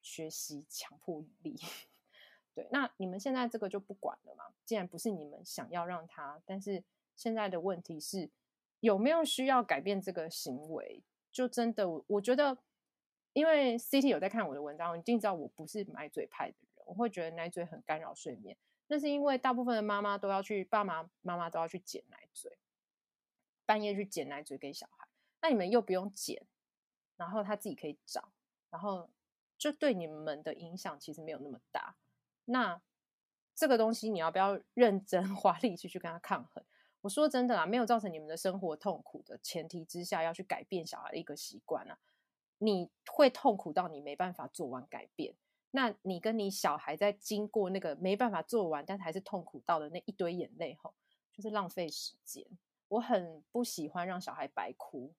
[0.02, 1.56] 学习强迫力，
[2.54, 4.44] 对，那你们现在这个就不管了嘛？
[4.64, 6.82] 既然不是你们想要让他，但是
[7.14, 8.30] 现在的问题是
[8.80, 11.02] 有没有需要改变这个行为？
[11.30, 12.58] 就真的，我觉得，
[13.32, 18.56] 因为 CT 有在看我的文章，你一定知道我不是奶嘴派的人，我会觉得奶嘴很干扰睡眠。
[18.86, 22.58] 那是因为大部分的妈妈都要去，爸妈妈妈都要去捡奶嘴，
[23.66, 25.06] 半夜去捡奶嘴给小孩，
[25.42, 26.44] 那你们又不用捡，
[27.16, 28.32] 然后他自己可以找，
[28.70, 29.08] 然后。
[29.58, 31.96] 就对你们的影响其实没有那么大，
[32.44, 32.80] 那
[33.54, 36.64] 这个东西你要不要认真 花力气去跟他抗衡？
[37.00, 41.98] 我说真的啊，没有造成你们的生活痛苦的前提之下，要去改变小孩的一个习惯啊，
[42.58, 45.34] 你会痛苦到你没办法做完改变。
[45.70, 50.94] 那你跟你小孩在经过那个没办法做完，但还是痛苦到的那一堆眼泪后，
[51.32, 52.44] 就是浪费时间。
[52.88, 55.12] 我很不喜欢让小孩白哭，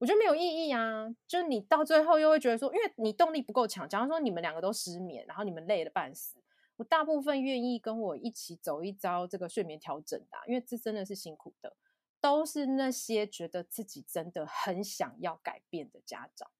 [0.00, 1.06] 我觉得没有意义啊。
[1.28, 3.86] 就是你到最后又会觉得说，因为你动力不够强。
[3.86, 6.38] 假如说你们两个都失眠，然后你们累得半死，
[6.76, 11.76] 我大部分愿意跟我一起走一遭这个睡眠调整的啊，因为这真的是辛苦的，
[12.20, 16.50] 都是那些觉得自己真的很想要改变的家长。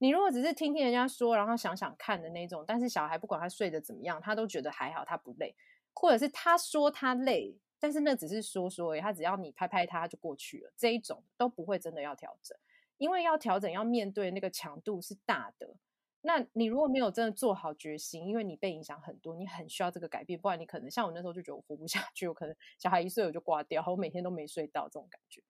[0.00, 5.56] 你如果只是听听人家说，然后想想看的那种，但是小孩不管他睡得怎么样，他都觉得还好，他不累，
[5.92, 12.56] 或者是他说他累，但是那只是说说而已，他只要你拍拍他就过去了，这一种都不会真的要调整，
[12.98, 15.76] 因为要调整要面对那个强度是大的。
[16.20, 25.42] 那你如果没有真的做好决心，因为你被影响很多，你很需要这个改变，不然你可能像我那时候就觉得我活不下去，我可能小孩一岁我就挂掉，我每天都没睡到这种感觉。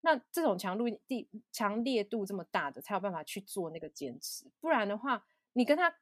[0.00, 4.50] 那这种强度地强烈度这么大的，才有办法去做那个坚持。
[4.60, 5.94] 不然的话，你跟他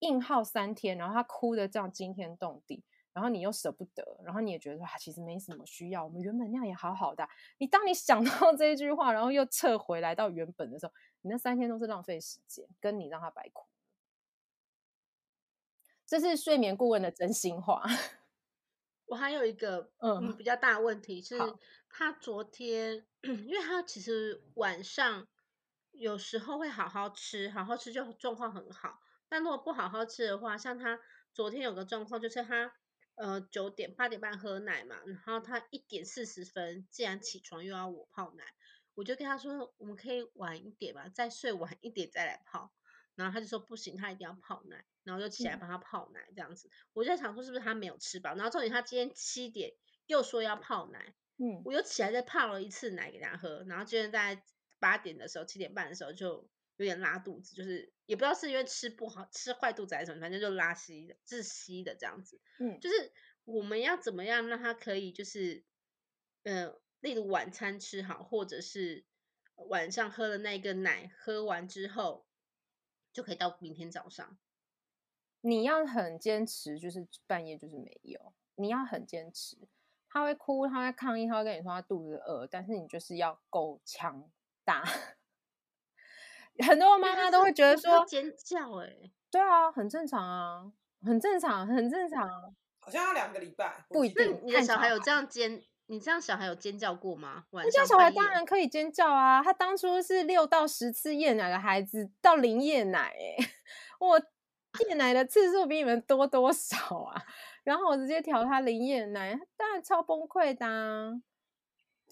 [0.00, 7.30] 硬耗三天，然后他哭得这样惊天动地，然后你又舍不得，然后你也觉得说啊，其实没什么需要，我们原本那样也好好的啊。
[7.58, 13.66] 你当你想到 这一句话，然后又撤回来到原本的时候，你那三天都是浪费时间，跟你让他白哭。
[16.06, 17.84] 这是睡眠顾问的真心话。
[19.06, 21.38] 我还有一个 嗯比较大的问题是，
[21.88, 23.06] 他昨天。
[23.22, 25.28] 因为他其实晚上
[25.92, 28.98] 有时候会好好吃，好好吃就状况很好。
[29.28, 30.98] 但如果不好好吃的话，像他
[31.32, 32.74] 昨天有个状况，就是他
[33.14, 38.44] 呃九点八点半喝奶嘛，然后他一点四十分竟然起床又要我泡奶，
[38.94, 42.72] 我就跟他说我们可以晚一点吧，再睡晚一点再来泡。
[43.14, 46.70] 然后他就说不行，他一定要泡奶，然后就起来帮他泡奶这样子。
[46.94, 48.34] 我就在想说是不是他没有吃饱？
[48.34, 49.74] 然后重点他今天七点
[50.06, 51.14] 又说要泡奶。
[51.36, 54.42] 嗯，我又起来再泡了一次奶给他喝，然后今天在
[54.78, 56.48] 八点的时候，七点半的时候就
[56.82, 62.40] 有点拉肚子，就是也不知道是因为吃不好，吃坏肚子还是什么，反正就拉稀的、窒息的这样子。
[62.58, 63.12] 嗯，就是
[63.44, 65.64] 我们要怎么样让他可以就是，
[66.42, 69.04] 呃，例如晚餐吃好，或者是
[69.56, 72.26] 晚上喝了那个奶，喝完之后
[73.12, 74.38] 就可以到明天早上。
[75.40, 79.56] 你要很坚持，就是半夜就是没有，你要很坚持。
[80.08, 84.30] 他会哭，他会抗议，他会跟你说他肚子饿，但是你就是要够强
[84.62, 84.84] 大。
[86.66, 88.88] 很多妈妈都会觉得说尖叫，哎，
[89.30, 90.72] 对啊，很正常啊，
[91.04, 92.28] 很正常，很正常。
[92.80, 94.40] 好像要两个礼拜，不一定。
[94.44, 95.62] 你的小孩有这样尖？
[95.86, 97.44] 你这样小孩有尖叫过吗？
[97.50, 103.36] 我家小孩当然可以尖叫啊，他当初是六到十次夜奶的孩子，到零夜奶，哎，
[104.00, 104.18] 我
[104.88, 107.22] 夜奶的次数比你们多多少啊？
[107.64, 111.12] 然后我直接调他零夜奶，当然超崩溃的啊。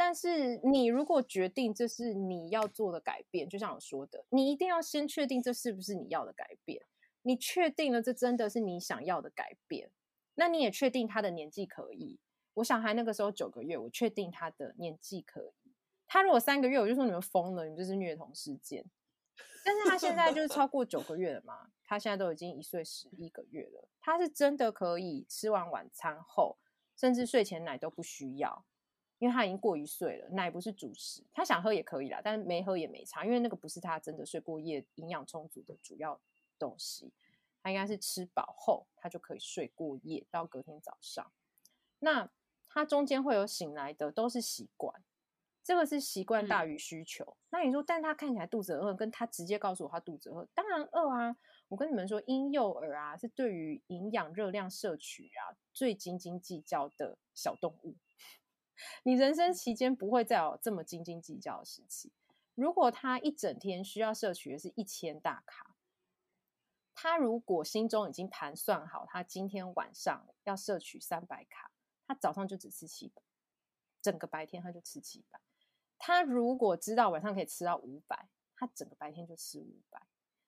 [0.03, 6.87] 但是你如果决定这是你要做的改变，就像我说的，你一定要先确定这是不是你要的改变。
[7.21, 9.91] 你确定了这真的是你想要的改变，
[10.37, 12.19] 那你也确定他的年纪可以。
[12.55, 15.75] 我小孩那个时候九个月，我确定他的年纪可以。
[16.07, 18.83] 他如果三个月，我就说你们疯了，你们这是虐童事件。
[19.63, 26.57] 但是他现在就是超过九个月了嘛，他现在都已经一岁十一个月了，他是真的可以吃完晚餐后，
[26.97, 28.65] 甚至睡前奶都不需要，
[29.21, 36.21] 因为他已经过一岁了，奶不是主食，他想喝也可以啦，但是没喝也没差，因为那个不是他真的睡过夜营养充足的主要
[36.59, 37.13] 东西，
[37.63, 41.31] 他应该是吃饱后他就可以睡过夜到隔天早上，
[42.01, 42.29] 那
[42.67, 45.03] 他中间会有醒来的都是习惯。
[45.63, 47.23] 这个是习惯大于需求。
[47.23, 51.37] 嗯、那你说，但他看起来肚子饿，跟他直接告诉我他肚子饿，当然饿啊！
[51.69, 57.95] 我跟你们说，婴幼儿啊是对于营养热量摄取啊最斤斤计较的小动物。
[59.03, 62.13] 你人生期间不会再有这么斤斤计较的时期。
[62.55, 65.77] 如果他一整天需要摄取的是一千大卡，
[66.95, 71.71] 他如果心中已经盘算好，他今天晚上要摄取三百卡，
[72.07, 73.23] 他早上就只吃七百，
[74.03, 75.41] 整个白天他就吃七百。
[75.97, 80.03] 他如果知道晚上可以吃到五百，他整个白天就吃五百。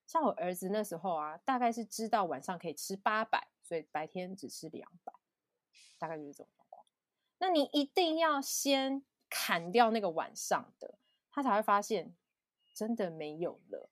[0.07, 5.13] 像我儿子那时候啊，大概是知道晚上可以吃八百，所以白天只吃两百，
[5.99, 6.62] 大概就是这种。
[7.43, 10.95] 那你一定要先砍掉那个晚上的，
[11.29, 12.15] 他才会发现
[12.73, 13.91] 真的没有了。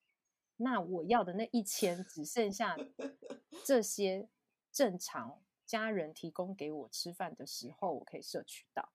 [0.59, 2.79] 那我要的那一千只剩下
[3.65, 4.29] 这些
[4.71, 8.89] 正常家人提供给我吃饭的时候，我可以摄取到。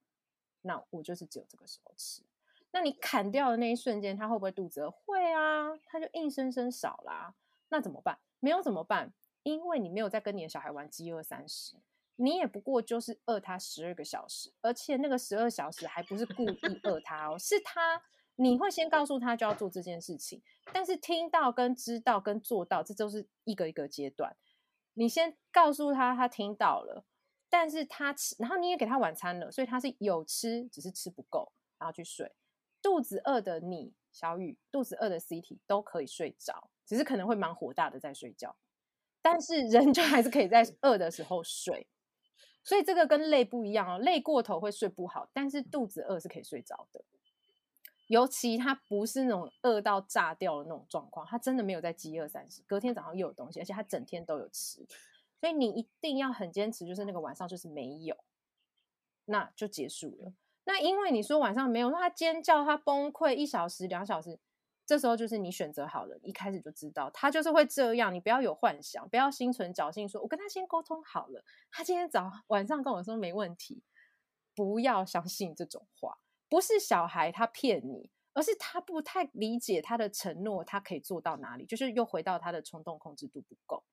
[0.62, 2.24] 那我就是只有这个时候吃。
[2.72, 4.90] 那你砍掉的那一瞬间，他会不会肚子饿？
[4.90, 7.36] 会啊，他就硬生生少啦。
[7.68, 8.18] 那怎么办？
[8.40, 9.12] 没有怎么办？
[9.44, 11.76] 因为你没有在跟你的小孩玩饥饿三十，
[12.18, 18.02] 你也不过就是饿他十二个小时，而且那个十二小时还不是故意饿他哦，是他
[18.36, 20.42] 你会先告诉他就要做这件事情，
[20.74, 24.36] 但是听到跟知道跟做到，这都是一个一个阶段。
[24.94, 27.06] 你先告诉他，他听到了，
[27.50, 32.34] 但是他吃，然后你也给他晚餐了，所以他是有吃，只是吃不够，然后去睡。
[32.82, 38.56] 肚子饿的你，小雨，肚子饿的 C T 都可以睡着，只是可能会蛮火大的在睡觉，
[39.22, 41.88] 但是人就还是可以在 饿的时候睡。
[42.66, 47.02] 所以这个跟累不一样哦，累过头会睡不好，但是肚子饿是可以睡着的。
[48.08, 54.86] 尤其他不是那种饿到炸掉的那种状况，他真的没有在饥饿三十，隔天早上又有东西，而且他整天都有吃。
[55.40, 58.18] 所以你一定要很坚持，就是那个晚上就是没有，
[59.26, 60.34] 那就结束了。
[60.64, 64.40] 那因为你说晚上没有，那他尖叫，他崩溃一小时、两小时。
[64.86, 73.82] 这时候就是你选择好了，一开始就知道他就是会这样，你不要有幻想，不要心存侥幸，说我跟他先沟通好了，他今天早晚上跟我说没问题，
[74.54, 83.84] 不要相信这种话，不是小孩他骗你，而是他不太理解他的承诺，他可以做到哪里，就是又回到他的冲动控制度不够。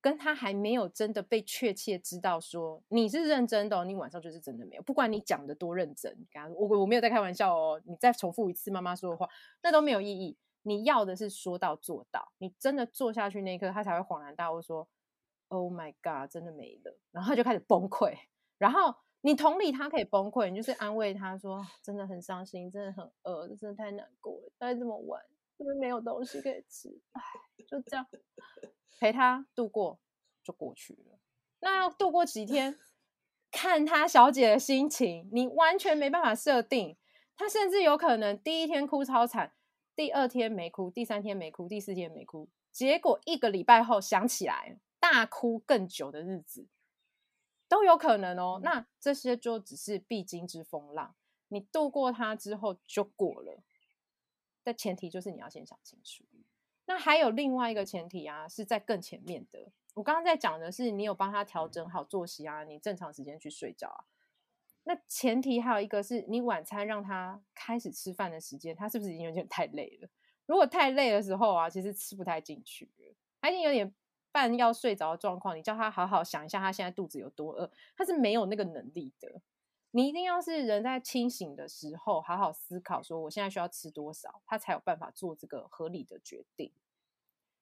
[0.00, 6.16] 跟他还没有真的被确切知道说你是认真的，你晚上就是真的没有，不管你讲的多认真，
[6.56, 9.28] 我我没有在开玩笑哦，你再重复一次妈妈说的话，
[9.62, 10.36] 那都没有意义。
[10.62, 14.86] 你要的是说到做到，你真的做下去那一刻，他才会恍然大悟说
[15.48, 18.14] ，Oh my God，真的没了，然后他就开始崩溃。
[18.58, 25.22] 然后你同理他可以崩溃，你就是安慰他说，真的很伤心，真的很饿，真的太难过了，待这么晚，
[25.78, 27.22] 没有东西可以吃，唉，
[27.66, 28.06] 就这样。
[29.00, 29.98] 陪他度过
[30.42, 31.18] 就过去了。
[31.60, 32.78] 那要度过几天，
[33.50, 36.96] 看他小姐的心情，你完全没办法设定。
[37.36, 39.54] 他甚至有可能第一天哭超惨，
[39.96, 46.66] 第二天没哭，第三天没哭，第四天没哭，结果一个礼拜后想起来大哭更久的日子
[47.66, 48.60] 都有可能哦。
[48.62, 51.14] 那这些就只是必经之风浪，
[51.48, 53.62] 你度过它之后就过了。
[54.62, 56.24] 但前提就是你要先想清楚。
[56.86, 59.70] 那还有另外一个前提啊，是在更前面的。
[59.94, 64.04] 我刚刚在讲的是，你有帮他调整好作息啊，你正常时间去睡觉啊。
[64.84, 70.08] 那前提还有一个是你晚餐让他开始吃饭的时间，他是不是已经有点太累了？
[70.46, 72.90] 如果太累的时候啊，其实吃不太进去，
[73.40, 73.94] 他已经有点
[74.32, 75.56] 半要睡着的状况。
[75.56, 79.40] 你叫他好好想一下，他现在肚子有多饿，他是没有那个能力的。
[79.92, 86.72] 你一定要是人在清醒的时候，好好思考说我现在需要吃多少，他才有办法做这个合理的决定。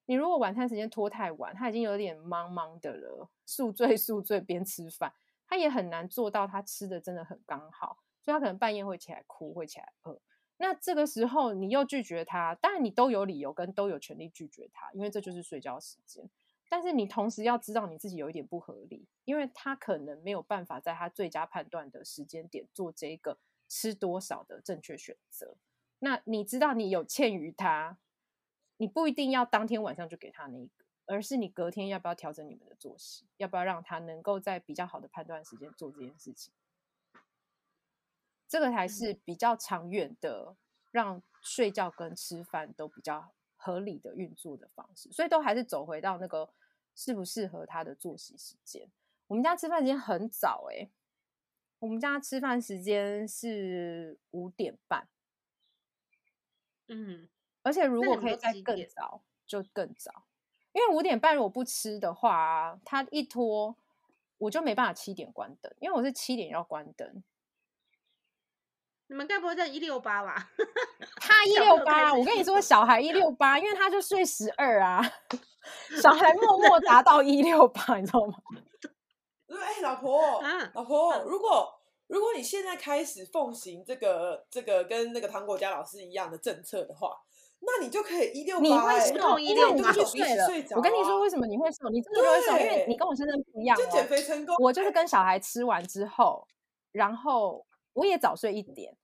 [0.04, 5.12] 你如果晚餐时间拖太晚，他已经有点茫茫的了，宿醉宿醉边吃饭，
[5.46, 10.20] 他也很难做到他吃的真的很刚好，所以他可能半夜会起来哭，会起来饿。
[10.58, 16.28] 那这个时候你又拒绝他，当然你都有理由跟都有权利拒绝他，因为这就是睡觉时间。
[16.68, 23.38] 但是你同时要知道你自己有一点不合理，因为他可能没有办法在他最佳判断的时间点做这个
[23.68, 25.56] 吃多少的正确选择。
[26.00, 27.98] 那你知道你有欠于他，
[28.76, 36.52] 你不一定要当天晚上就给他那一个，而是你隔天要不要调整你们的作息，要不要让他能够在比较好的判断时间做这件事情，
[38.46, 40.54] 这个才是比较长远的，
[40.90, 43.32] 让睡觉跟吃饭都比较
[43.68, 45.12] 合理的运作的方式。
[45.12, 46.48] 所以都还是走回到那个。
[47.00, 48.88] 适不适合他的作息时间？
[49.28, 50.90] 我们家吃饭时间很早哎、欸，
[51.78, 55.06] 我们家吃饭时间是五点半。
[56.88, 57.28] 嗯，
[57.62, 60.24] 而且如果可以再更早，就更早。
[60.72, 63.76] 因为五点半如果不吃的话，他一拖
[64.38, 67.22] 我就没办法七点关灯，因为我是七点要关灯。
[69.08, 70.50] 你们该不会在一六八吧？
[71.20, 75.02] 他一六八，我跟你说，小孩一六 八，因为他就睡十二啊。
[76.00, 78.34] 小孩默默达到一六八，你知道吗？
[79.48, 81.68] 哎、欸，老婆，啊、老婆，啊、如果
[82.06, 87.16] 如果你现在开始奉行这个这个跟那个糖果家老师一样的政策的话，
[87.60, 90.46] 那你就可以一六八，你会瘦一六八，就睡了。
[90.76, 91.88] 我跟你说，为什么你会瘦？
[91.88, 93.82] 你真的会瘦，因为你跟我先生不一样、哦。
[93.82, 94.54] 就减肥成功。
[94.58, 96.46] 我就是跟小孩吃完之后，
[96.92, 97.66] 然后
[97.98, 98.96] 我也早睡一点，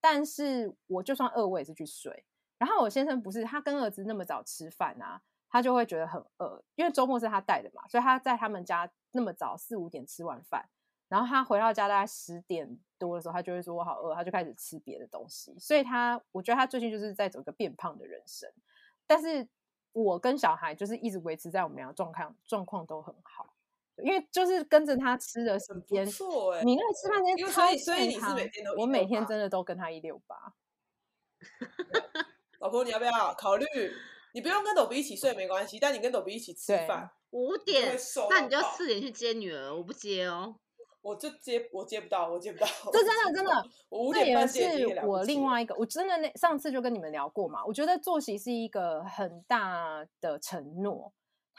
[0.00, 2.24] 但是我就算饿，我也是去睡。
[2.58, 5.22] 然后我先生不是，他跟儿子那么早吃饭啊。
[5.52, 10.64] 他就会觉得很饿，因为周末是他带的嘛，所以他在他们家那么早四五点吃完饭，
[11.08, 15.58] 然后他回到家大概十点多的时候，他就会说我好饿，他就开始吃别的东西。
[15.58, 18.48] 所以他，我觉得他最近就是在走一个变胖的人生。
[19.08, 19.48] 但是
[19.90, 23.49] 我跟小孩就是一直维持在我们俩状况状况都很好，
[24.02, 30.36] 因为就是跟着他吃的时间，错哎，你那个吃饭时间超健，所以你是每天都我每天真的都跟他一六八。
[32.60, 33.66] 老婆，你要不要考虑？
[34.32, 37.96] 你不用跟抖比一起睡没关系，但你跟抖比一起吃饭，五点，
[38.28, 40.56] 那你就四点去接女儿，我不接哦。
[41.02, 42.66] 我就接我接不到，我接不到。
[42.92, 43.50] 这真的真的，
[43.88, 47.64] 我五点半接是我另外一个，我真的那上次就跟你们聊过嘛。
[47.64, 51.10] 我觉得作息是一个很大的承诺，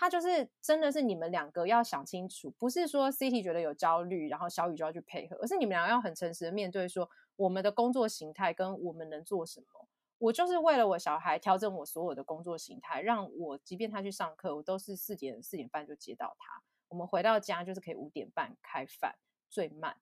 [0.01, 9.87] 他就是真的是你们两个要想清楚，不是说 City 觉得有焦虑，然后小雨就要去配合，而是你们两个要很诚实的面对，说我们的工作形态跟我们能做什么。
[10.17, 16.63] 我就是为了我小孩调整我所有的工作形态，让我即便他去上课，我都是四点四点半就接到他。
[16.87, 19.13] 我们回到家就是可以五点半开饭，
[19.51, 19.95] 最慢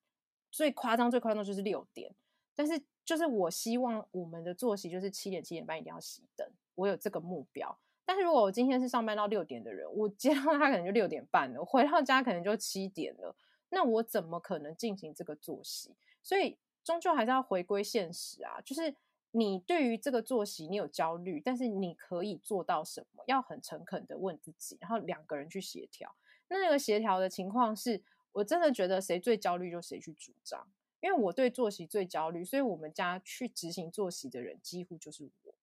[0.49, 2.15] 最夸张最夸张就是六点。
[2.55, 7.77] 但是就是我希望我们的作息就是七点七点半一定要熄灯，我有这个目标。
[8.09, 13.35] 但是如果我今天是上班到六点的人，我接到他可能就六点半了，我回到家可能就七点了，
[13.69, 15.95] 那我怎么可能进行这个作息？
[16.23, 18.95] 所以终究还是要回归现实啊，就是。
[19.31, 23.23] 你对于这个作息你有焦虑，但是你可以做到什么？
[23.27, 26.15] 要很诚恳的问自己，然后两个人去协调。
[26.47, 28.01] 那那个协调的情况是，
[28.31, 30.67] 我真的觉得谁最焦虑就谁去主张，
[30.99, 35.53] 因为我对作息最焦虑，所以我们家去执行作息的人几乎就是我。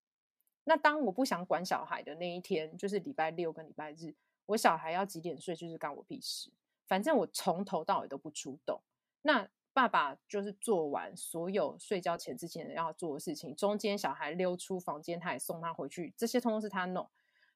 [0.68, 4.12] 那当我不想管小孩的那一天，就是礼拜六跟礼拜日，
[4.46, 6.50] 我小孩要几点睡就是干我屁事，
[6.86, 8.80] 反正我从头到尾都不出动。
[9.22, 17.08] 那爸爸就是做完所有睡觉前之前要做的事情，中间小孩溜出房间，他也送他回去，这些通通是他弄，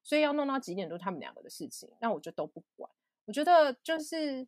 [0.04, 2.88] 所以要弄到几点都是他们两个的事情，那我就都不管。
[3.24, 4.46] 我觉得就是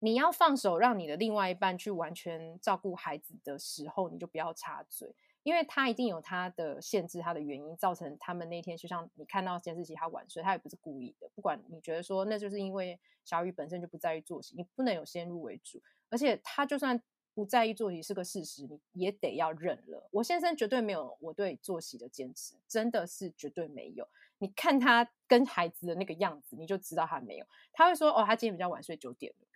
[0.00, 5.14] 你要放手，让你的另外一半去完全照顾孩子的时候，你就不要插嘴，
[5.48, 11.26] 因为他一定有他的限制，他的原因造成他们那天就像你看到监视器他晚睡，他也不是故意的。
[11.34, 15.80] 不管你觉得说那就是因为小雨本身就不在意作息，你不能有先入为主。
[16.10, 20.06] 而且他就算不在意作息是个事实，你也得要认了。
[20.12, 24.06] 我先生绝对没有我对作息的坚持，真的是绝对没有。
[24.36, 27.46] 你看他跟孩子的那个样子，你就知道他没有。
[27.72, 29.46] 他会说：“哦，他今天比较晚睡，九点了。”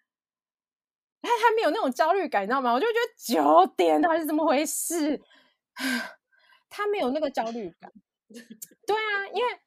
[1.20, 2.72] 他他没有那种焦虑感，你知道吗？
[2.72, 5.20] 我就觉得九点到底是怎么回事？
[6.68, 7.92] 他没有那个焦虑感。
[8.86, 9.60] 对啊，因为。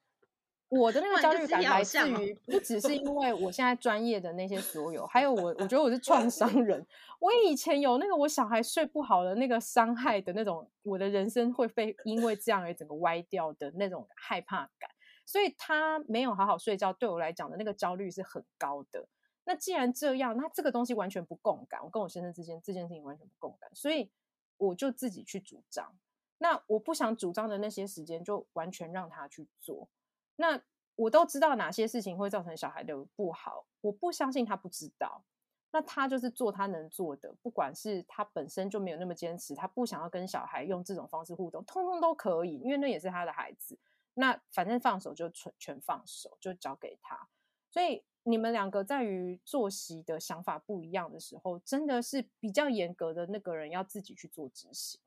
[0.68, 6.86] 我的那个焦虑感来自于不只是因为我现在专业的那些所有，还有我，我觉得我是创伤 人。
[7.20, 14.90] 我以前有那个我小孩睡不好的那个伤害的那种，我的人生会被因为这样而整个歪掉的那种害怕感。
[15.24, 19.08] 所以他没有好好睡觉，对我来讲的那个焦虑是很高的。
[19.46, 24.12] 那既然这样，那这个东西完全不共感，我跟我先生之间这件事情完全不共感，所以
[24.58, 25.96] 我就自己去主张。
[26.38, 29.88] 那我不想主张的那些时间，就完全让他去做。
[30.36, 30.62] 那
[30.96, 35.24] 我都知道哪些事情会造成小孩的不好，我不相信他不知道。
[35.72, 43.78] 那他就是做他能做的，不管是他本身就没有那么坚持，他不想要跟小孩用这种方式互动，通通都可以，因为那也是他的孩子。
[44.14, 47.28] 那反正放手就全全放手，就交给他。
[47.76, 55.02] 所以你们两个在于作息的想法不一样的时候，真的是比较严格的那个人要自己去做执行。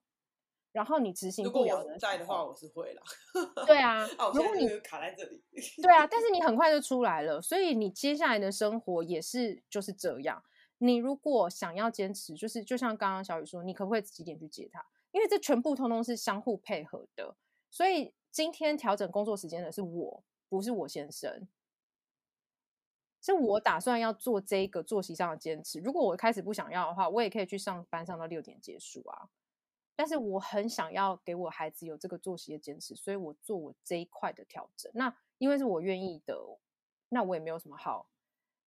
[0.70, 3.02] 然后你执行不了的，如果我在的话，我是会了。
[3.66, 5.42] 对啊， 如果你卡在这里，
[5.82, 10.44] 对啊，但是你很 快就出来了，所以你接下来的生活也是就是这样。
[10.76, 14.84] 你如果想要坚持，就是就像刚刚小雨说，你可不可以几点去接他？
[15.12, 17.34] 因为这全部通通是相互配合的。
[17.70, 21.48] 所以今天调整工作时间的是我，不是我先生，
[23.34, 25.80] 是我打算要做这个作息上的坚持。
[25.80, 29.28] 如果我开始不想要的话，我也可以去上班上到六点结束啊。
[29.94, 34.90] 但是我很想要给我孩子有这个作息的坚持，所以我做我这一块的调整。
[34.94, 36.38] 那因为是我愿意的，
[37.08, 38.08] 那我也没有什么好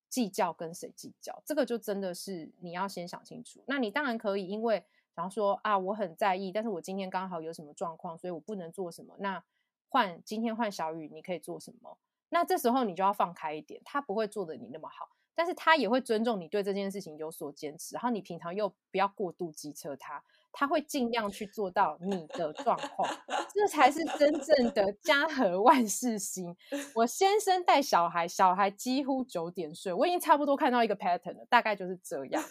[0.09, 1.41] 计较跟谁计较。
[1.45, 3.63] 这个就真的是你要先想清楚。
[3.65, 4.83] 那你当然可以，因为
[5.15, 9.15] 想要说啊，我很在意，但是我今天刚好有什么状况，所以我不能做什么。
[9.19, 9.41] 那
[9.87, 11.97] 换今天换小雨，你可以做什么？
[12.31, 17.93] 那这时候你就要放开一点，他不会做得你那么好，但是他也会尊重你对这件事情有所坚持。
[17.93, 20.23] 然后你平常又不要过度机车他。
[20.53, 23.09] 他会尽量去做到你的状况，
[23.53, 26.53] 这才是真正的家和万事兴。
[26.93, 32.43] 我先生带小孩，小孩几乎九点睡，我已经差不多看到一个 pattern 了，大概就是这样。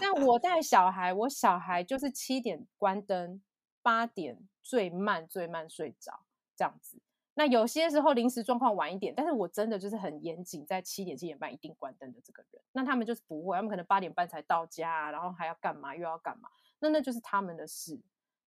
[0.00, 3.42] 那我带小孩，我小孩就是七点关灯，
[3.82, 6.20] 八点最慢最慢睡着
[6.56, 6.98] 这样子。
[7.38, 12.60] 那有些时候临时状况晚一点，但是我真的就是很严谨，在七点七点半一定关灯的这个人。
[12.72, 16.48] 那他们就是不会，他们可能八点半才到家，然后还要干嘛又要干嘛。
[16.80, 18.00] 那那就是他们的事，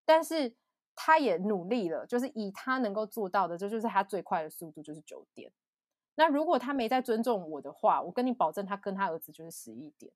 [0.04, 0.54] 但是
[0.94, 5.50] 他也努力了，就是以他能够做到的，这就是他最快的速度，就是九点。
[6.16, 10.12] 那如果他没在尊重我的话，我跟你保证，他跟他儿子就是十一点。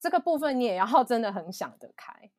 [0.00, 2.30] 这个部分你也要 真的很想得开，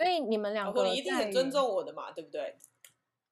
[0.00, 2.56] 所以你们两个，你一定很尊重我的嘛，对不对？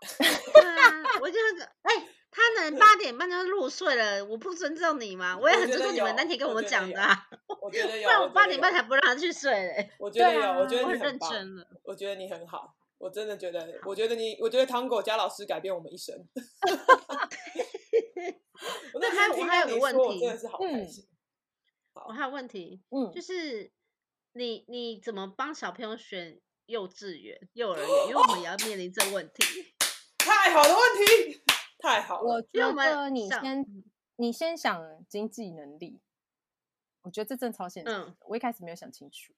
[0.53, 1.39] 对啊，我就
[1.81, 5.39] 哎、欸，他能八点半就入睡了，我不尊重你吗？
[5.41, 7.27] 我也很尊重你们那天跟我讲的啊。
[7.63, 9.91] 我觉得 有，不然我八点半才不让他去睡嘞。
[9.99, 11.67] 我 觉得有，我觉得很你很认真了。
[11.85, 16.15] 我觉得你很好，我真的觉得，我觉得你，我觉得糖果加老师改变我们一生。
[18.93, 21.09] 我那天听到你说，我真的是好开心。
[21.95, 23.73] 我还有问题，嗯，就是
[24.35, 26.39] 你你怎么帮小朋友选
[26.69, 27.89] 幼稚园、幼儿园？
[28.09, 29.75] 因为我们也要面临这个问题。
[30.19, 31.43] 太好的问题，
[31.79, 32.35] 太好了。
[32.35, 33.85] 我觉得你先
[34.17, 36.01] 你先想经济能力，
[37.03, 37.91] 我觉得这正超现实。
[37.91, 39.33] 嗯，我一开始没有想清楚，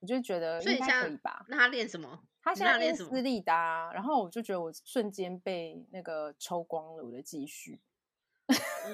[0.00, 1.46] 我就觉得应该可以吧。
[1.48, 2.24] 那他练什么？
[2.42, 7.80] 他现在练私立的啊，然后我就觉得我瞬间被那个抽光了我的积蓄。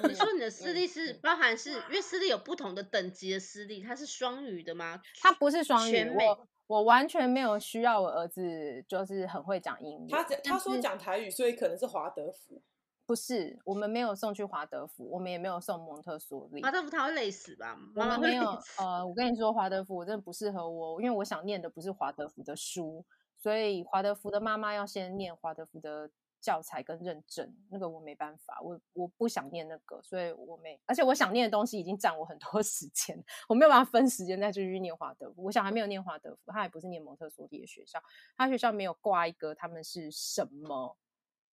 [0.03, 5.01] 你说你的私立是包含是因为私立有不同的等级的私立，它是双语的吗？
[5.19, 10.07] 它不是双语，我我完全没有需要我儿子就是很会讲英语。
[10.07, 12.61] 他他说讲台语，所以可能是华德福。
[13.07, 16.61] 不是，我们没有送去华德福，我们也没有送蒙特梭利。
[16.61, 17.75] 华德福他会累死吧？
[17.95, 18.43] 我们没有。
[18.77, 23.03] 呃，我跟你说，华德福我真的不适合我，因为我想念的不是华德福的书，
[23.35, 26.11] 所以华德福的妈妈要先念华德福的。
[26.41, 35.43] 教材跟认证，那个我没办法，我我不想念那个，所以我没，而且我想念的东西已经占我很多 时间，我没有办法分时间再继续念华德福。
[35.43, 38.01] 我想还没有念华德福，他也不是念蒙特梭利的学校，
[38.37, 40.97] 他学校没有挂一个他们是什么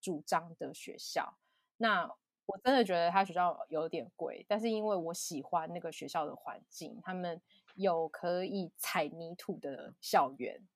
[0.00, 1.36] 主张的学校。
[1.76, 2.10] 那
[2.46, 7.42] 我真的觉得他学校有点贵，但是因为我喜欢那个学校的环境，他们
[7.74, 10.66] 有可以踩泥土的校园。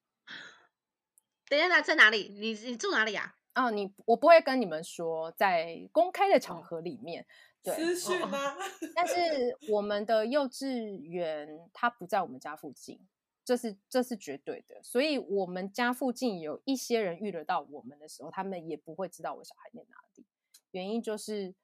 [1.49, 2.29] 等一下，在哪里？
[2.29, 3.67] 你你住哪里呀、啊？
[3.67, 7.27] 啊，你我不会跟你们说，在公开的场合里面，
[7.63, 8.57] 对，私讯吗？
[8.95, 12.99] 但是我们的幼稚园它不在我们家附近，
[13.45, 14.83] 这是这是绝对的。
[14.83, 20.25] 所以我们家附近有一些人遇得到我们的时候，他们也不会知道我小孩念哪里。
[20.71, 21.55] 原因就是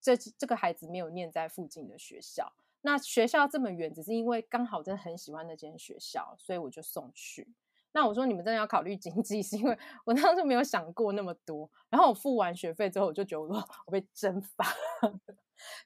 [0.00, 2.52] 这这个孩子没有念在附近的学校。
[2.82, 7.48] 那学校这么远，只是因为刚好真的很喜欢那间学校，所以我就送去。
[7.92, 11.70] 那我说你们真的要考虑经济，是因为我当时没有想过那么多。
[11.90, 14.64] 然后我付完学费之后，我就觉得我 我被蒸发。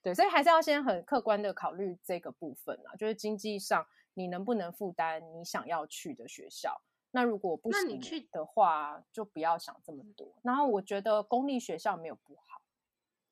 [0.02, 6.80] 对，所以还是要先很客观的考虑这个部分啊，就是经济上你能不能负担你想要去的学校。
[7.10, 8.00] 那如果不行
[8.30, 10.32] 的话，就不要想这么多。
[10.42, 12.62] 然后我觉得公立学校没有不好，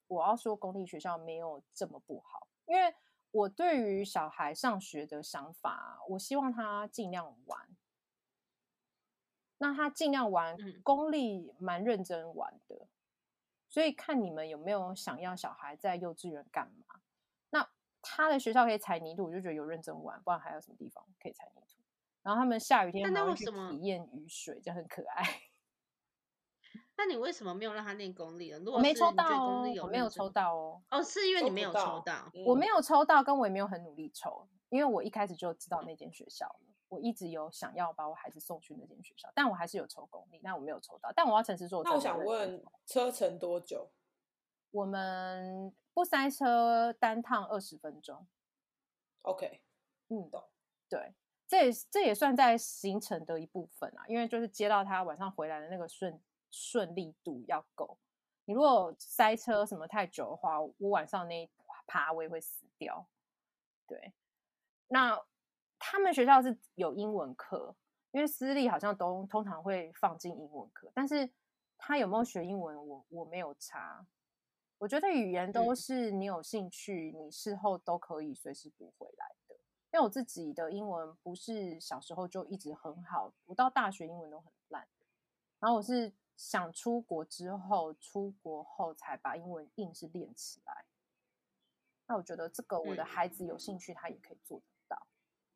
[0.08, 2.94] 我要说公立学校没有这么不好，因为
[3.30, 7.68] 我对于小孩上学的想法，我希望他尽量玩。
[9.64, 12.88] 那他尽量玩，公立蛮认真玩的，嗯，
[13.70, 17.00] 所以看你们有没有想要小孩在幼稚园干嘛？
[17.48, 17.66] 那
[18.02, 21.82] 他的学校可以踩泥土，我就觉得有认真玩，不然还有什么地方可以踩泥土？
[22.22, 25.24] 然后他们下雨天还会去体验雨水，就很可爱。
[26.96, 28.70] 那你为什么没有让他念公立呢？
[28.70, 30.82] 我没抽到哦，我没有抽到哦。
[30.90, 36.73] 哦，是因为你没有抽到，我没有抽到，跟我也没有很努力抽，因为我一开始就知道那间学校了。
[36.94, 41.12] 我一直有想要把我孩子送去那间学校，但我还是有抽公立，但我没有抽到。
[41.12, 43.90] 但我要诚实说，那我想问，车程多久？
[44.70, 48.26] 我们不塞车，单趟二十分钟。
[49.22, 49.60] OK，
[50.08, 50.44] 嗯，懂。
[50.88, 51.14] 对，
[51.46, 56.20] 这也这也算在行程的一部分啊，因为就是接到他晚上回来的那个顺
[56.50, 57.98] 顺利度要够。
[58.44, 61.50] 你如果塞车什么太久的话，我晚上那一
[61.86, 63.06] 趴我也会死掉。
[63.86, 64.12] 对，
[64.88, 65.20] 那。
[65.86, 67.76] 他们学校是有英文课，
[68.10, 71.30] 因为私立好像都通常会放进英文课，但是
[71.76, 74.06] 他有没有学英文，我我没有查。
[74.78, 79.54] 我觉得语言都是你有兴趣，你事后都可以随时补回来的。
[79.92, 84.88] 因为我自己的英文不是小时候就一直很好，我到大学英文都很烂。
[85.60, 90.86] 然后我是想出国之后，出国后才把英文硬是练起来。
[92.06, 94.64] 那我觉得这个我的孩子有兴趣，他也可以做的。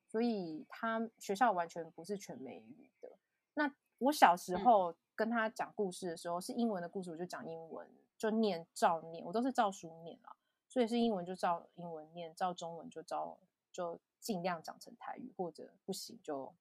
[0.08, 3.10] 所以他学校完全不是全美语的。
[3.54, 7.86] 那我小时候跟他讲故事的时候，是英文的故事，我就讲英文，
[8.16, 10.34] 就念照念，我都是照书念啦。
[10.66, 13.36] 所以是英文就照英文念，照中文就照，
[13.70, 16.54] 就尽量讲成台语，或者不行就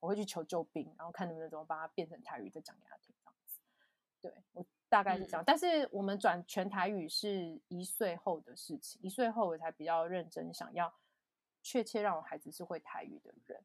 [0.00, 3.58] 我会去求救兵，然后看能不能怎么把它变成台语再讲给他听这样子。
[4.20, 5.42] 对，我大概是这样。
[5.44, 10.92] 但是我们转全台语是一岁后的事情，一岁后我才比较认真想要。
[11.62, 13.64] 确切让我孩子是会台语的人。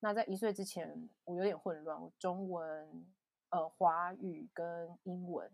[0.00, 3.06] 那在一岁之前，我有点混乱，我中文、
[3.50, 5.50] 呃华语跟英文，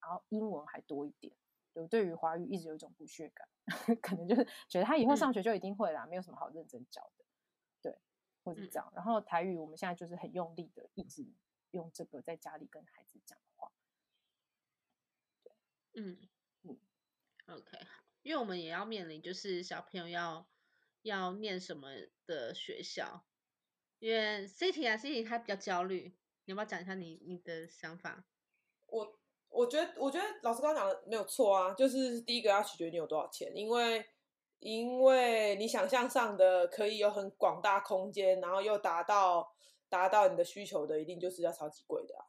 [0.00, 1.34] 然后英文还多一点。
[1.74, 3.48] 我对于华语一直有一种不屑感，
[4.02, 7.24] 可能就是觉得他以后上学就一定会啦，没有什么好认真教的。
[7.80, 7.98] 对，
[8.44, 8.92] 或者这样。
[8.94, 11.26] 然后台语我们现在就是很用力的，一直
[11.70, 13.72] 用这个在家里跟孩子讲话。
[15.42, 15.52] 对，
[15.94, 16.28] 嗯
[16.64, 16.78] 嗯
[17.46, 17.78] ，OK，
[18.22, 20.46] 因为我们也要面临，就是小朋友要
[21.02, 21.88] 要念什么
[22.26, 23.24] 的学校，
[23.98, 28.24] 因为 City 啊 City 他比较焦虑，你要不要讲一下你你的想法？
[28.86, 34.04] 我我觉得我觉得老师刚刚讲的没有错啊，就是第一个要取决你有多少钱，因为
[34.60, 39.52] 因为你想象上的可以有很广大空间，然后又达到
[39.88, 42.24] 达到你的需求的，一定就是要超级贵的啊。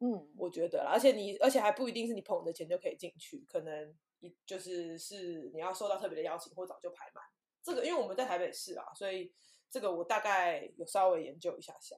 [0.00, 7.24] 嗯，我觉得啦，而且你，而且还不一定是你捧的钱就可以进去，可能一就是是你要受到特别的邀请，或早就排满。
[7.68, 9.32] 这个因为我们在台北市啊，所以
[9.70, 11.96] 这个我大概有稍微研究一下下。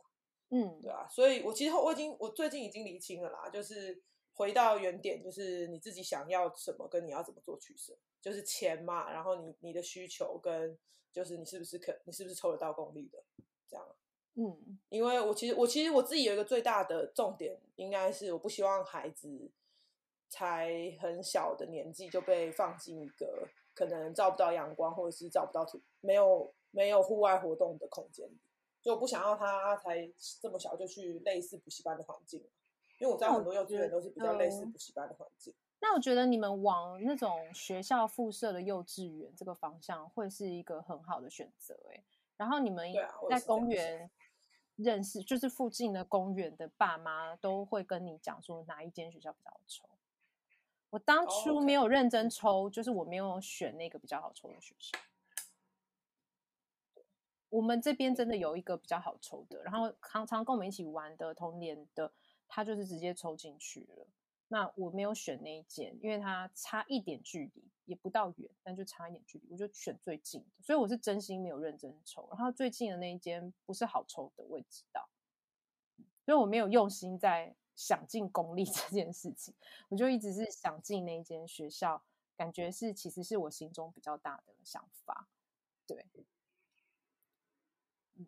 [0.51, 4.03] 嗯，对啊，所以我其实我已经我最近已经厘清了啦，就是
[4.33, 10.77] 回到原点，就是你自己想要什么，跟你要怎么做取舍，就是钱嘛，然后你你的需求跟
[11.12, 13.23] 就是你是不是可你是不是抽得到功力的
[13.68, 13.87] 这样。
[14.35, 19.53] 嗯，因为我其实我其实我自己有一个最大的重点，应该是我不希望孩子
[20.29, 23.49] 才很小的年纪就被放进一个
[23.89, 28.39] 可能照不到阳光或者是照不到土没有没有户外活动的空间里，
[28.83, 30.11] 就不想要他才
[30.41, 32.41] 这么小就去类似补习班的环境，
[32.99, 35.55] 因为我知道很多幼稚园都是比较类似补习班的环境。
[35.81, 42.05] 那我觉得你们往那种学校附设的幼稚园这个方向会是一个很好的选择，哎，
[42.37, 42.93] 然后你们
[43.28, 44.11] 在公园。
[44.76, 49.87] 认识就是附近的公园的爸妈都会跟你讲说哪一间学校比较好抽。
[50.91, 54.99] 我当初没有认真抽，就是我没有选那个比较好抽的学校。
[57.49, 62.12] 我们这边真的有一个比较好抽的，然后常常跟我们一起玩的同年的，
[62.47, 64.07] 他就是直接抽进去了。
[64.49, 70.62] 那我没有选那一间，因为它差一点距离，也不到远，但就差一点距离，我就选最近的。
[70.62, 75.09] 所以我是真心没有认真抽，然后最近的那一间不是好抽的，我也知道，
[76.24, 79.55] 所以我没有用心在想进公立这件事情，
[79.89, 82.03] 我就一直是想进那一间学校，
[82.37, 85.28] 感觉是其实是我心中比较大的想法。
[85.87, 86.05] 对，
[88.16, 88.26] 嗯，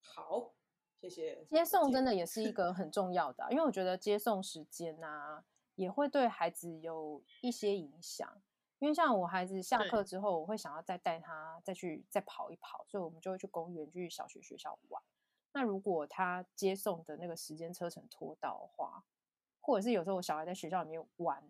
[0.00, 0.52] 好，
[1.00, 1.42] 谢谢。
[1.46, 5.44] 接送真的也是一个很重要的啊，因为我觉得接送时间啊。
[5.76, 8.42] 也会对孩子有一些影响，
[8.80, 15.02] 因为像我孩子下课之后，我会想要再带他再去再跑一跑，所以我们就会去公园去小学学校玩。
[15.52, 19.04] 那如果他接送的那个时间车程拖到的话，
[19.60, 21.42] 或者是有时候我小孩在学校里面玩，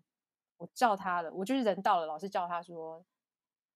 [0.57, 3.05] 我叫他了，我就是人到了，老师叫他说：“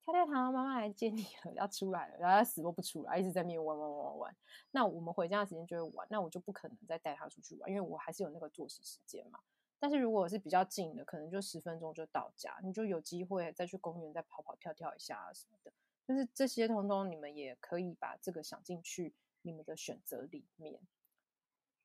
[0.05, 4.37] 跳跳糖，妈妈来接你了，要出来了。”然后他死活不出来，一直在那边玩玩玩玩玩。
[4.71, 9.39] 那我们回家的时间就会晚，那我就不可能再带他出去玩，因为我还是有那个作息时间嘛。
[9.79, 15.71] 但是如果是比较近的，可能就十分钟就到家，你就有机会再去公园再跑跑跳跳一下啊什么的。
[16.07, 19.15] 就是这些通通你们也可以把这个想进去
[19.45, 20.81] 你们的选择里面。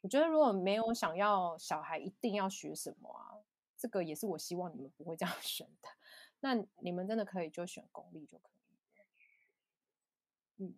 [0.02, 3.38] 我觉得如果没有想要小孩一定要学什么啊，
[3.78, 5.90] 这个也是我希望你们不会这样 选的。
[6.40, 9.04] 那你们真的可以就选公立就可以。
[10.64, 10.76] 嗯，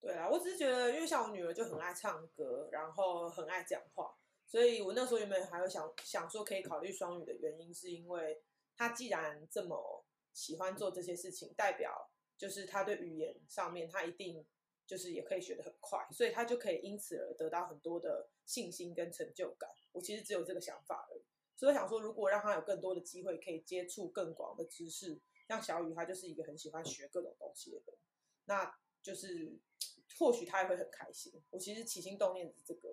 [0.00, 4.16] 对啊，我只是觉得，因为像我女儿就很爱唱歌，然后很爱讲话。
[4.46, 8.42] 所以我那时候原本还有想想说可以考虑双语的原因，是因为
[8.76, 14.44] 她既然这么喜欢做这些事情，代表就是她对语言上面她一定
[14.90, 19.70] 就是也可以学得很快，所以他就可以因此而得到很多的信心跟成就感。
[19.92, 21.22] 我其实只有这个想法而已，
[21.54, 27.96] 所以我想说，如果让他有更多的机会可以接触更广的知识，像小雨他就是一个很喜欢学各种东西的人，
[28.46, 29.56] 那就是
[30.18, 31.40] 或许他也会很开心。
[31.50, 32.88] 我其实起心动念是这个。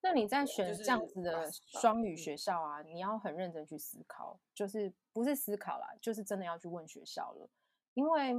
[0.00, 7.48] 那你在选这样子的双语学校啊，你要很认真去思考，就是不是思考啦，就是真的要去问学校了，
[7.94, 8.34] 因为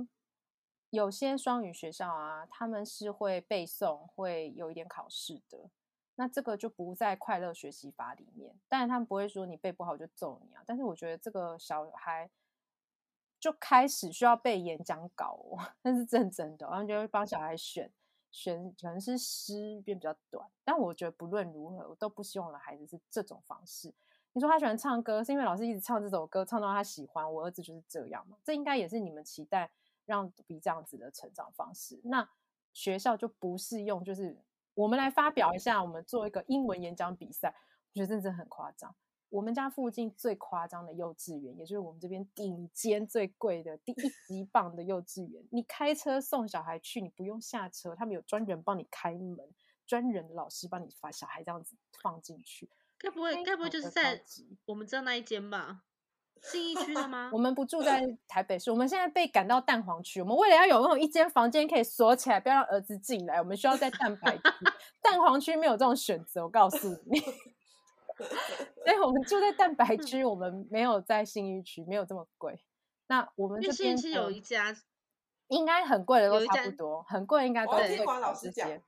[0.92, 5.70] 有些双语学校啊，他们是会背诵，会有一点考试的，
[6.16, 8.56] 那这个就不在快乐学习法里面。
[8.68, 12.30] 但是他们不会说你背不好就揍你啊，但是我觉得这个小孩
[13.40, 17.92] 就开始需要背演讲稿哦， 那是真的，然后就会帮小孩选。
[18.34, 23.94] 选可能是诗变比较短，但我觉得不论如何，我都不希望我的孩子是这种方式。
[24.32, 27.30] 你说他喜欢唱歌，是因为老师一直唱这首歌，唱到他喜欢。
[27.30, 29.70] 我儿子就是这样嘛，这应该也是你们期待
[30.06, 32.00] 让比这样子的成长方式。
[32.04, 32.30] 那
[32.74, 34.38] 学校就不是用，就是
[34.74, 37.56] 我们来发表一下，我们做一个英文演讲比赛，
[37.94, 38.96] 我觉得真的很夸张。
[39.30, 45.42] 我们家附近最夸张的幼稚园，也就是我们这边顶尖最贵的第一级棒的幼稚园。
[45.52, 49.38] 你开车送小孩去，你不用下车，他们有专人帮你开门，
[49.88, 52.70] 专人的老师帮你把小孩这样子放进去。
[52.98, 54.22] 该不会，该不会就是在
[54.66, 55.84] 我们知道那一间吧？
[56.42, 57.30] 信义区的吗？
[57.32, 60.22] 我们不住在台北市，我们现在被赶到蛋黄区。
[60.22, 64.44] 我们为了要有那种一间房间可以锁起来，不要让儿子进来，我们需要在蛋白区。
[65.02, 67.20] 蛋黄区没有这种选择，我告诉你。
[68.84, 72.64] 所以我们住在蛋白区，我们没有在新一区，没有这么贵。
[73.08, 74.76] 那我们这边有一家，
[75.48, 78.82] 应该很贵的都差不多，很贵应该都会考这些。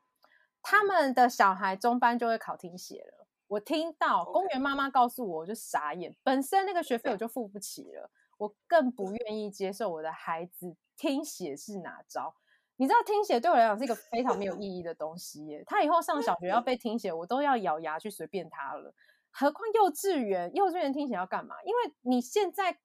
[0.62, 3.23] 他们的小孩中班就会考听写了。
[3.54, 6.16] 我听到公园妈妈告诉我，我就傻眼。
[6.24, 12.34] 本身那个学费我就付不起了，我更不愿意接受我的孩子听写是哪招。
[12.78, 15.64] 你知道听写对我来讲是一个非常没有意义的东西耶。
[15.68, 18.92] 他以后上小学要 背听写，我都要咬牙去随便他了。
[19.30, 21.56] 何况幼稚园，幼稚园听写要干嘛？
[21.64, 22.80] 因为你现在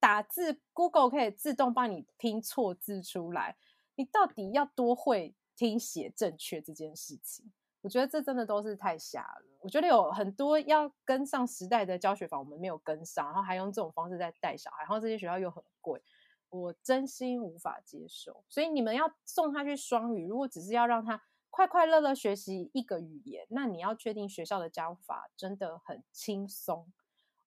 [0.00, 3.56] 打字，Google 可以自动帮你拼错字出来。
[3.94, 5.36] 你到底要多会？
[5.54, 9.44] 听写正确这件事情，我觉得这真的都是太瞎了。
[9.60, 16.00] 我觉得有很多要跟上时代的教学法，我们没有跟上，然后还用这种方式在带小孩，然后这些学校又很贵，
[16.48, 18.44] 我真心无法接受。
[18.48, 21.20] 所以你们要送他去双语，如果只是要让他
[21.50, 26.90] 快快乐乐学习一个语言，那你要确定学校的教法真的很轻松。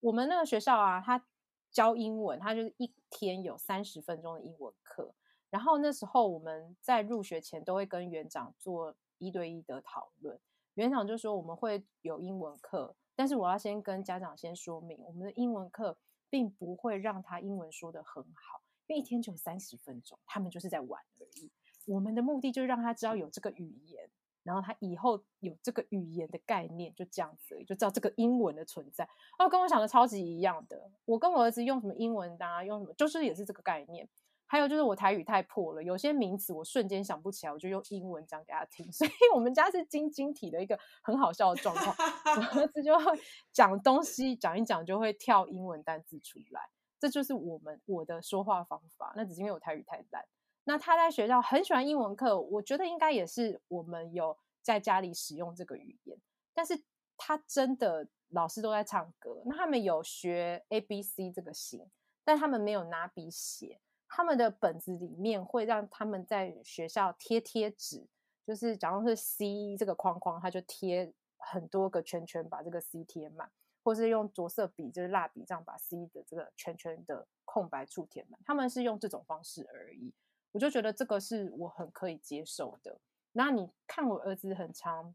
[0.01, 1.25] 我们那个学校啊，他
[1.71, 5.13] 教英文，他就是一天有三十分钟的英文课。
[5.49, 10.39] 然后那时候我们在入学前都会跟园长做一对一的讨论，
[10.75, 15.97] 园长就说我们会有英文课，但是我要先跟家长先说明，我们的英文课
[16.29, 21.51] 并不会让他英文说得很好，因为一天只有三十分钟，他们就是在玩而已。
[21.85, 24.09] 我们的目的就是让他知道有这个语言，
[24.43, 29.07] 然后他以后有这个语言的概念，就这样子而已，就知道这个英文的存在。
[29.37, 34.09] 哦，跟我想的超级一样的，我跟我儿子用什么英文啊，用什么，就是也是这个概念。
[34.47, 38.89] 还有就是我台语太破了，有些名词我瞬间想不起来，我就用英文讲给他听。
[38.93, 41.95] 所以我们家是晶晶体的一个很好笑的状况，
[42.37, 43.05] 我儿子就会
[43.51, 46.61] 讲东西讲一讲就会跳英文单字出来，
[46.99, 49.13] 这就是我们我的说话方法。
[49.15, 50.25] 那只是因为我台语太烂。
[50.63, 56.17] 那他在学校很喜欢英文课，我觉得应该也是我们有在家里使用这个语言。
[56.53, 56.83] 但是
[57.17, 61.89] 他真的老师都在唱歌，那他们有学 A B C 这个型，
[62.23, 63.79] 但他们没有拿笔写。
[64.07, 68.07] 他们的本子里面会让他们在学校贴贴纸，
[68.45, 73.51] 就是假如是 C 这个框框，他就贴很多个圈圈，把这个 C 贴满，
[73.83, 78.39] 或是用着色笔，就是蜡笔这样把 C 的这个圈圈的空白处填满。
[78.45, 80.13] 他们是用这种方式而已，
[80.51, 82.99] 我就觉得这个是我很可以接受的。
[83.33, 85.13] 那你看我儿子很常，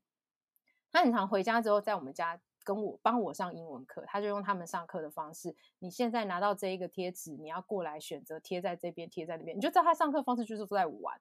[0.91, 2.41] 他很常回家之后在我们家。
[2.71, 5.57] 跟我帮我上英文课，他就用他们上课的方式。
[5.81, 11.21] 你现在拿到这一个贴纸，你要过来选择贴在这边，贴在那边，你就知道他上课方式就是都在玩。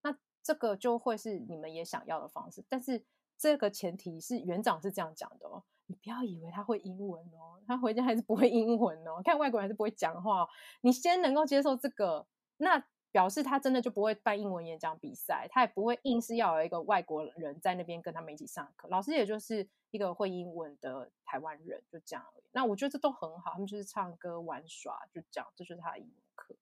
[0.00, 3.04] 那这个就会是你们也想要的方式，但是
[3.36, 10.48] 这个前提是园长是这样讲的哦，你不要以为他会英文哦，他回家还是不会英文哦，看外国人还是不会讲话。
[10.80, 12.26] 你先能够接受这个，
[12.56, 12.82] 那。
[13.16, 18.86] 表示他真的就不会办英文演讲比赛，他也不会硬是要有一个外国人在那边跟他们一起上课。
[18.88, 22.44] 老师也就是一个会英文的台湾人，就这样而已。
[22.52, 26.54] 那我觉得这都很好，他们就是唱歌玩耍，就这样，这就是他的英文课。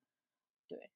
[0.69, 0.89] 对，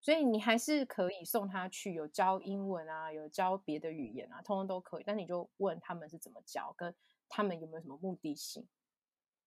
[0.00, 5.04] 所以你还是可以送他去，有教英文啊，有教别的语言啊，通通都可以。
[5.06, 6.94] 但你就问他们是怎么教，跟
[7.28, 8.66] 他们有没有什么目的性。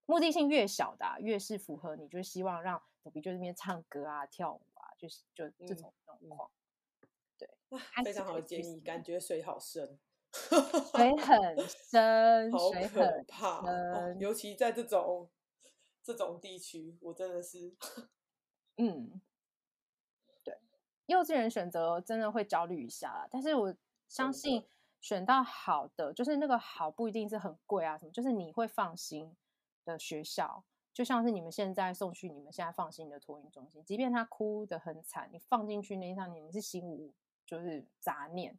[0.06, 4.62] 目的性越小的、越是符合你，就希望让豆比就这边唱歌啊、跳舞，
[4.98, 6.50] 就是就这种状况。
[6.50, 7.48] 嗯、对，
[8.04, 9.98] 非常好的建议，感觉水好深，
[10.32, 15.30] 水很 深，好可怕，哦、尤其在这种
[16.02, 17.74] 这种地区，我真的是，
[18.76, 19.20] 嗯，
[20.42, 20.58] 对，
[21.06, 23.74] 幼稚园选择真的会焦虑一下啦，但是我
[24.08, 24.68] 相信
[25.00, 29.36] 选到好的，就是那个好不一定是很贵啊，什么，就是你会放心。
[29.84, 30.66] 的学校
[30.98, 37.14] 就像是你们现在送去你们现在放心的托婴中心，即便他哭得很惨，你放进去那一趟，你是心无
[37.46, 38.58] 就是杂念，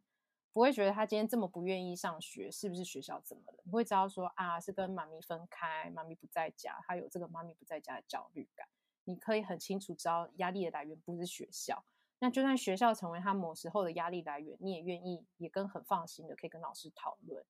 [0.50, 3.58] 不会觉得他今天这么不愿意上学，是不是学校怎么了？
[3.64, 8.66] 你会知道说啊，是跟妈咪分开，妈咪不在家，他有这个妈咪不在家的焦虑感。
[9.04, 11.84] 你可以很清楚知道压力的来源不是学校，
[12.20, 17.44] 那就算学校成为他某时候的压力来源，你也愿意也跟很放心的可以跟老师讨论。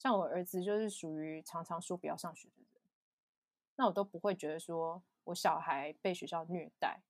[0.00, 2.71] 像我儿子就是属于常常说不要上学的人。
[3.76, 7.02] 那我都不会觉得说我小孩被学校虐待，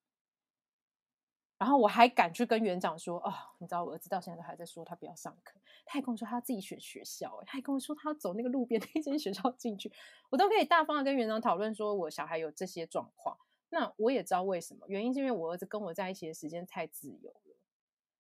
[1.59, 9.93] 然后我还敢去跟园长说哦，你知道我儿子到现在都还在说他不要上课，他还跟我说他自己选学校，他还跟我说他要走那个路边 那间学校进去，
[10.31, 13.37] 我都可以大方的跟园长讨论说我小孩有这些状况。
[13.71, 17.57] 那我也知道为什么，原因是因为我儿子跟我在一起的时间太自由了，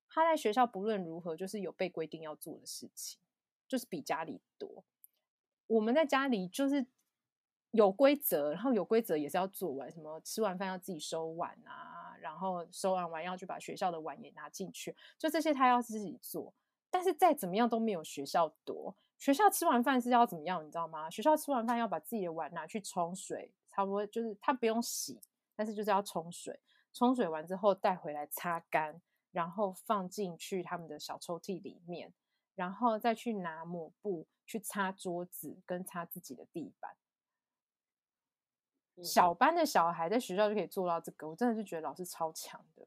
[0.08, 3.20] 他在学校不论如何就是有被规定要做的事情，
[3.68, 4.84] 就是比家里多。
[5.66, 6.86] 我们在家里就是。
[7.72, 16.52] 有规则，然后有规则也是要做完，什么吃完饭要自己收碗啊，然后收完碗要去把学校的碗也拿进去，就这些他要自己做。
[16.90, 21.08] 但是再怎么样都没有学校多，学校吃完饭是要怎么样，你知道吗？
[21.08, 25.18] 学校吃完饭要把自己的碗拿去冲水，差不多就是他不用洗，
[25.56, 26.60] 但是就是要冲水，
[26.92, 29.00] 冲水完之后带回来擦干，
[29.30, 32.12] 然后放进去他们的小抽屉里面，
[32.54, 36.94] 然后再去拿抹布去擦桌子跟擦自己的地板。
[39.00, 42.86] 小班的小孩在学校就可以做到这个，我真的是觉得老师超强的。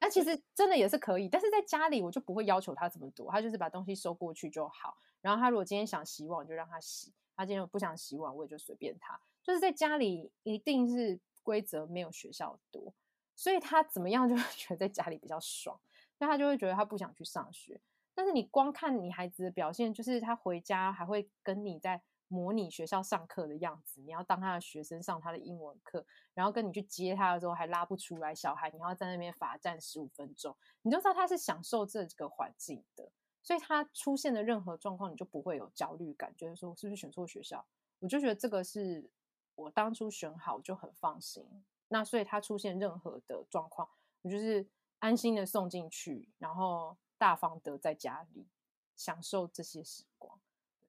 [0.00, 4.96] 那其实 真的也是可以，但是在家里我就不会要求他这么多，他就是把东西收过去就好。
[5.20, 9.20] 然后他如果今天想洗碗，就让他洗；他今天不想洗碗，我也就随便他。
[9.42, 12.94] 就是在家里一定是规则没有学校多，
[13.34, 15.78] 所以他怎么样就会 觉得在家里比较爽，
[16.18, 17.80] 所以他就会觉得他不想去上学。
[18.14, 22.02] 但是你光看你孩子的表现，就是他回家还会跟你在。
[22.34, 26.04] 模拟学校上课的样子，你要当他的学生上他的英文课，
[26.34, 37.64] 然后跟你去接他的时候还拉不出来，小孩你要在那边罚站十五分钟，你就知道他是享受这个环境的，所以他出现的任何状况你就不会有焦虑感，觉得说是不是选错学校？
[38.00, 39.08] 我就觉得这个是
[39.54, 41.46] 我当初选好就很放心，
[41.88, 43.88] 那所以他出现任何的状况，
[44.22, 44.66] 我就是
[44.98, 48.48] 安心的送进去，然后大方的在家里
[48.96, 50.38] 享受这些时光。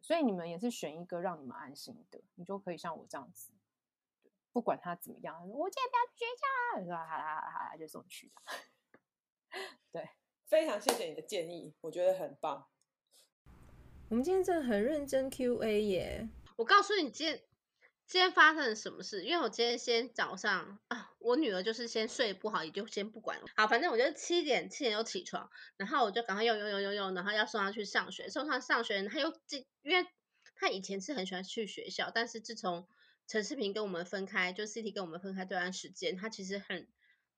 [0.06, 3.52] 所以你们也是选一个让你们安心的，你就可以像我这样子，
[4.54, 8.32] 不管他怎么样，我今天不要去学校，你说好啦好啦好啦，就送去。
[9.92, 10.08] 对，
[10.46, 12.68] 非常谢谢你的建议，我觉得很棒。
[14.10, 16.30] 我们今天真的很认真 Q&A 耶！
[16.58, 17.44] 我告诉你，今天
[18.06, 19.26] 今天发生了什么事？
[19.26, 23.46] 因为我今天先早上啊，我女儿就是先睡不好，也就先不管了。
[23.56, 29.66] 好，反正我就七点七点就起床，然后我就赶快用用用用用，然后要送她去上学，送她上学，她又进。
[29.82, 30.08] 因为
[30.56, 32.88] 她以前是很喜欢去学校，但是自从
[33.28, 36.88] 陈世平跟我们分开，就 CT 跟我们分开这段时间，她其实很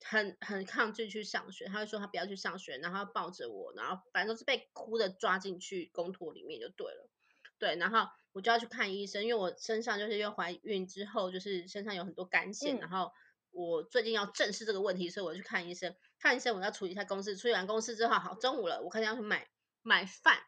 [0.03, 1.67] 很很抗拒去上学。
[1.67, 7.09] 她会说她不要去上学，然后抱着我，然后反正都是被哭的抓进去公托里面就对了。
[7.57, 13.11] 对，然后我就要去看医生，因为我身上就是因为怀孕之后，就是身上有很多干癬，嗯、然后
[13.51, 15.95] 我最近要正视这个问题，所以我去看医生。
[16.19, 19.47] 看医生，我要处理一下公司，处理完公司之后，好，中午了，我看见要去买
[19.81, 20.39] 买饭。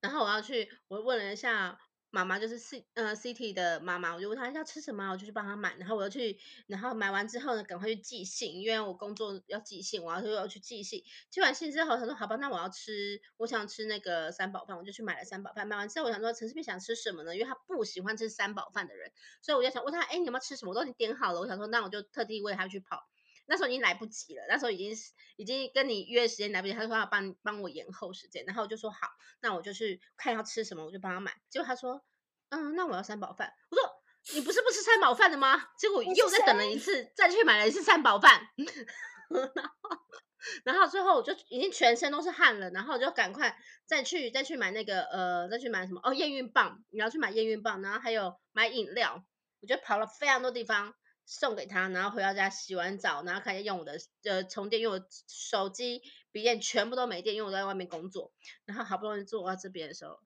[0.00, 1.78] 然后我要去，我问了一下
[2.14, 5.74] 妈妈，就是 C 呃，City 的妈妈，我就问她要吃什么，我就去帮她买。
[5.78, 6.38] 然后我要去，
[6.68, 11.02] 然后买完之后呢，赶快去寄信，因为我工作要寄信，我要就要去寄信。
[11.28, 15.66] 寄完信之后，她说好吧，那我要吃，我想吃那个三宝饭，我就去买了三宝饭。
[15.66, 17.34] 买完之后，我想说陈世斌想吃什么呢？
[17.34, 19.10] 因为他不喜欢吃三宝饭的人，
[19.42, 20.70] 所以我就想问他，哎，你有没有吃什么？
[20.70, 21.40] 我都已经点好了。
[21.40, 23.02] 我想说，那我就特地为他去跑。
[23.46, 24.90] 那时候已经来不及了，那时候已经
[25.36, 29.08] 已经跟你约时间来不及，他说要帮帮我延后时间，然后我就说好，
[29.40, 31.34] 那我就去看要吃什么，我就帮他买。
[31.50, 32.04] 结果他说，
[32.50, 33.52] 嗯，那我要三宝饭。
[33.70, 33.84] 我说
[34.34, 35.62] 你不是不吃三宝饭的吗？
[35.78, 38.48] 结果又再等了一次，再去买了一次三宝饭。
[39.28, 39.98] 然后
[40.64, 43.54] 然后最后我就已经全身都是汗了，然后我就赶快
[43.86, 49.24] 再去再去买那个呃再去买什么哦验孕棒，你要去买验孕棒，然后还有买饮料，
[49.60, 50.94] 我就跑了非常多地方。
[51.26, 58.30] 送给他，然后回到家洗完澡，然后开始用我的呃充电，用我手机、笔电全部都没电，因为我在外面工作。
[58.66, 60.20] 然后好不容易坐到这边的时候，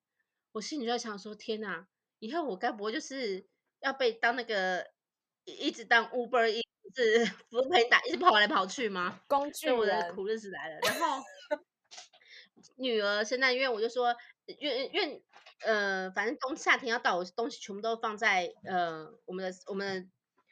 [0.50, 1.86] 我心里就在想说：天哪，
[2.18, 3.46] 以后我该不会就是
[3.78, 4.90] 要被当那个
[5.44, 9.20] 一直当 Uber，一直扶贫打，一直跑来跑去吗？
[9.28, 10.80] 工具人，我的苦日子来了。
[10.82, 11.24] 然后
[12.76, 15.22] 女儿现在，因为我就说，因为因为
[15.60, 20.08] 呃，反正冬夏天要到，我东西全部都放在呃我们的我们的。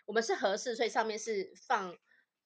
[0.06, 1.96] 我们是合适，所以上面是放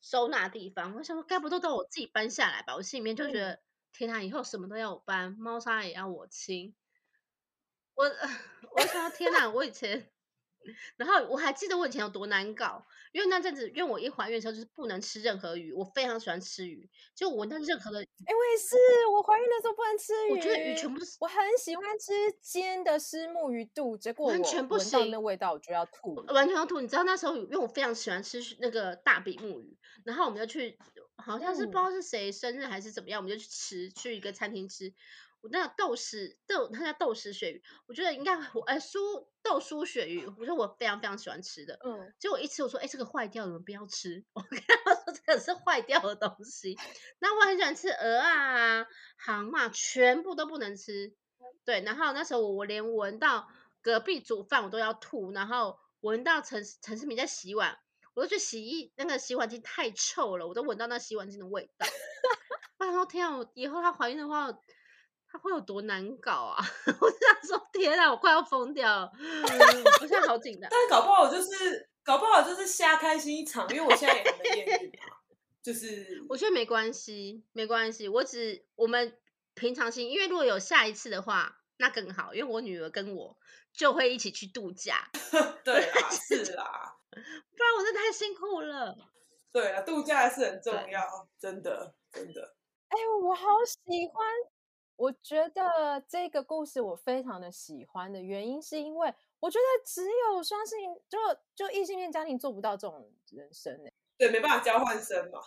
[0.01, 0.97] 收纳地方。
[0.97, 2.75] 我想说，该不都都我自己搬下来吧？
[2.75, 3.61] 我心里面就觉得，嗯、
[3.93, 6.75] 天哪，以后什么都要我搬，猫砂也要我清。
[7.95, 8.05] 我，
[8.75, 10.11] 我想说，天哪，我以前。
[10.97, 18.77] 然后我还记得我以前有多难搞，因为那阵子，因为我一怀孕的时候就是不能吃任何鱼，我非常喜欢吃鱼，就我闻到任何的，哎，我也是，
[19.13, 26.81] 我怀孕的时候不能吃鱼，我觉得鱼全部是，我很喜欢吃煎的虱目鱼肚，结果我完全不闻到那味道我就要吐，完全要吐。
[26.81, 30.79] 你知道那时候，因为我非常喜欢吃那个大比目鱼，然后我们就去，
[31.17, 34.93] 好像是不知道是谁生日还是怎么样，我们就去吃，去一个餐厅吃。
[35.43, 41.79] 我那豆豉豆，它叫豆豉鳕鱼，我觉得应该我哎酥豆酥鳕鱼，我说我非常非常喜欢吃的。
[41.85, 44.25] 嗯，结果一吃我说哎这个坏掉了，你们不要吃。
[44.35, 46.79] 我跟他说这个是坏掉的东西。
[47.19, 48.87] 那我很喜欢吃鹅啊、
[49.17, 51.15] 蛤蟆，全部都不能吃。
[51.65, 53.49] 对，然后那时候我我连闻到
[53.83, 57.79] 隔壁煮饭我都要吐，然后闻到陈陈世明在洗碗，
[58.15, 61.87] 我都觉得洗衣那个洗碗机太臭了，我都闻到那洗碗机的味道。
[62.79, 64.51] 我想说天啊，我以后她怀孕的话。
[65.33, 66.59] 他会有多难搞啊！
[67.01, 69.13] 我这样说，天啊，我快要疯掉了！
[70.01, 70.69] 我现在好紧张。
[70.71, 75.17] 但是搞不好就是搞不好就是瞎开心一场，因为我现在也很没验孕嘛。
[75.63, 78.09] 就是我觉得没关系，没关系。
[78.09, 79.17] 我只我们
[79.55, 83.37] 平常心，因为如果有下一次的话，那更好，因为我女儿跟我
[83.73, 85.11] 就会一起去度假。
[85.63, 87.17] 对啊，是啦，不
[87.63, 88.97] 然我真的太辛苦了。
[89.53, 92.57] 对啊，度假是很重要，真的真的。
[92.89, 93.79] 哎、欸，我好喜
[94.13, 94.27] 欢。
[95.01, 100.79] 我觉得这个故事我非常的喜欢的原因，是因为我觉得只有双性
[101.09, 101.19] 就
[101.55, 103.93] 就异性恋家庭做不到这种人生呢、欸。
[104.19, 105.41] 对，没办法交换生嘛。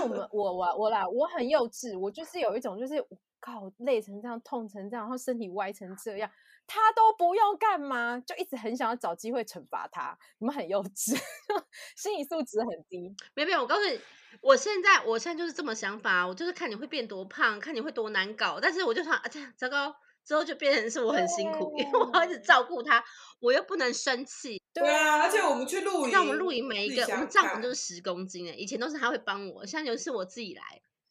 [0.00, 3.04] 我们我我我啦，我很幼稚，我就是有一种就是
[3.40, 6.30] 靠累成这样，痛成这样，然后身体歪成这样，
[6.68, 10.16] 他都不用干嘛，就一直很想要找机会惩罚他。
[10.38, 11.20] 你们很幼稚，
[11.96, 13.12] 心理素质很低。
[13.34, 14.00] 没有没有，我告诉你。
[14.40, 23.02] 我现在，我现在就是这么想法，我就是看你会变多胖，看你会多难搞，但是我就想，啊，这糟糕，之后就变成是我很辛苦，因为我要一直照顾他，
[23.40, 24.60] 我又不能生气。
[24.72, 30.62] 对啊，而且我们去露营，像我们露营每一个，我们帐篷就是十公斤诶，以前都是他会帮我，现在就是我自己来。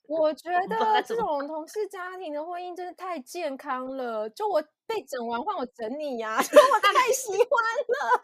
[0.07, 8.24] 我觉得这种同事家庭的婚姻真的太健康了，就我被整完换我整你呀，啊， 我太喜欢了。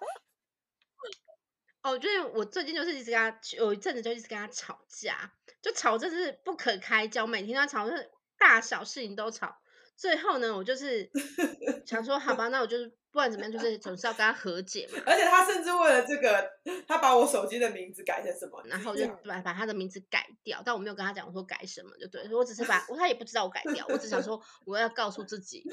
[1.85, 5.31] 哦，就是我最近就是一直跟他，有一阵子就一直跟他吵架，
[5.61, 8.09] 就吵真是不可开交，每天都要吵，就是
[8.39, 9.55] 大小事情都吵。
[9.95, 11.07] 最后呢，我就是
[11.85, 14.99] 想说，好吧，那我就是不管怎么样，就是总是要跟他和解嘛。
[15.05, 16.43] 而且他甚至为了这个，
[16.87, 25.63] 他把我手机的名字改成什么，然后就把把他的名字改掉，但我没有跟他讲我说改什么，就对，我只是把我他也不知道我改掉，我只想说我要告诉自己。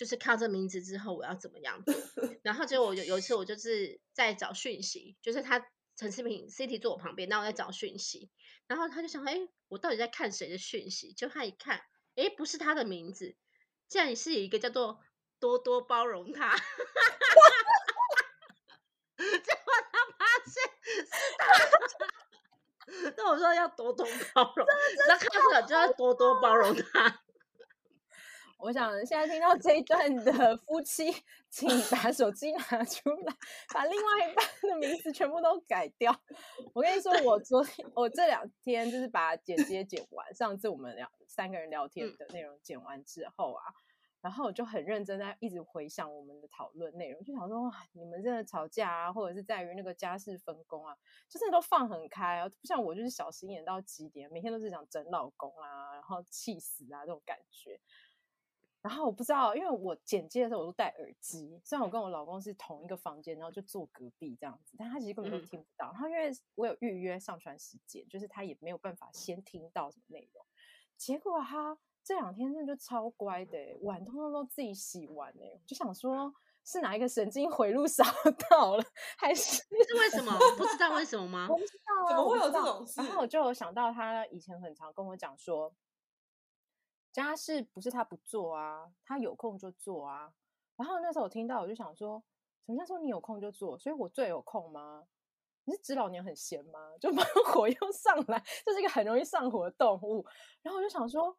[0.00, 1.94] 就是看到这名字之后，我要怎么样做？
[2.42, 8.30] 然后结果我有有一次，我就是在找讯息，就是他陈世平 City 坐我旁边，那我在找讯息，
[8.66, 9.36] 然后他就想，哎，
[9.68, 11.12] 我到底在看谁的讯息？
[11.12, 11.82] 就他一看，
[12.16, 13.36] 哎，不是他的名字，
[13.88, 15.00] 竟然是有一个叫做
[15.38, 16.56] 多多包容他，
[19.18, 20.62] 结果他发现
[21.04, 21.44] 是他，
[23.18, 24.66] 那我说要多多包容，
[25.08, 27.22] 那看出来就要多多包容他。
[28.62, 31.10] 我想现在听到这一段的夫妻，
[31.48, 33.34] 请把手机拿出来，
[33.72, 36.14] 把另外一半的名字全部都改掉。
[36.74, 43.64] 我跟你说，我 昨天我这两天就是把剪接剪完，上次我们两三个人聊天的内容剪完之后啊，
[44.20, 50.94] 然后我就很认真在一直回想我们的讨论内容，就想说哇，你们真的吵架啊，或者是在于那个家事分工啊，
[51.28, 57.80] 就是都放很开啊，不像我就是小心眼到极点，每天都是想整老公啊，然后气死啊这种感觉。
[58.82, 65.88] 然后我不知道，因为我剪接的时候我都戴耳机，虽然我跟我老公是同一个房间，然后就坐隔壁这样子，但他其实根本都听不到。
[65.88, 70.42] 嗯、然后因为我有预约上传时间，就是他也没有办法先听到什么内容。
[70.96, 78.02] 结果他这两天真的就超乖的，碗通通都自己洗完哎，我就想说是哪一个神经回路烧
[78.48, 78.84] 到了，
[79.18, 80.32] 还是是为什么？
[80.56, 81.46] 不知道为什么吗？
[81.50, 83.02] 我不知道啊，怎么会有这种事？
[83.02, 85.70] 然后我就想到他以前很常跟我讲说。
[87.12, 90.32] 家事不是他不做啊，他有空就做啊。
[90.76, 92.22] 然后那时候我听到，我就想说，
[92.64, 93.76] 什么叫做你有空就做？
[93.78, 95.06] 所以我最有空吗？
[95.64, 96.96] 你是指老娘很闲吗？
[96.98, 100.24] 就把 火又上来，这是一个很容易上火的动物。
[100.62, 101.36] 然后我就想说，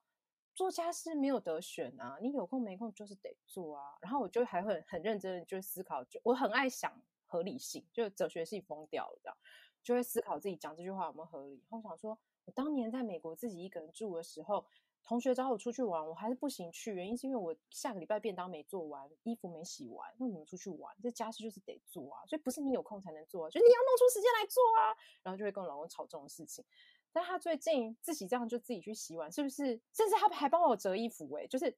[0.54, 3.98] 做家事没有得选啊，你有空没空就是得做啊。
[4.02, 6.94] 然后我就还会很认真的就思考，就我很爱想
[7.26, 9.38] 合理性，就哲学系疯掉了这样，
[9.82, 11.64] 就会思考自己讲这句话有没有合理。
[11.70, 14.68] 然后我想说，我当年在美国自己一个人住的时候。
[15.04, 26.64] 同学找我出去玩，我还是不行去，原因是因为我下个礼拜便当没做完，衣服没洗完，那我们出去玩，这家事就是得做啊，所以不是你有空才能做啊，就是你要弄出时间来做啊，然后就会跟我老公吵这种事情。
[27.12, 29.82] 但他最近自己这样就自己去洗碗，是不是？
[29.92, 31.76] 甚至他还帮我折衣服，欸，哎，就是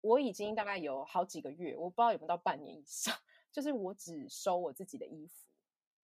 [0.00, 3.14] 我已经大概有好几个月，我不知道有没有到半年以上，
[3.52, 5.46] 就是我只收我自己的衣服，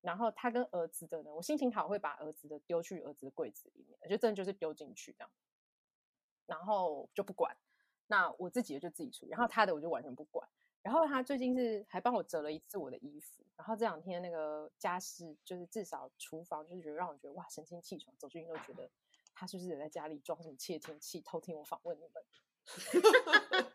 [0.02, 5.30] 然后他跟儿子的呢，我心情好会把儿子的丢去儿子的柜子里面，就真的就是丢进去这样。
[6.51, 7.56] 然后就不管，
[8.09, 10.47] 那我自己的就自己处理，然后他的我就完全不管。
[10.82, 18.90] 然后他最近是还帮我折了一次我的衣服，然后这两天那个家事就是至少厨房就是觉得让我觉得哇神清气爽，走进去都觉得
[19.32, 22.24] 他是不是也在家里装什么窃听器偷听我访问你们？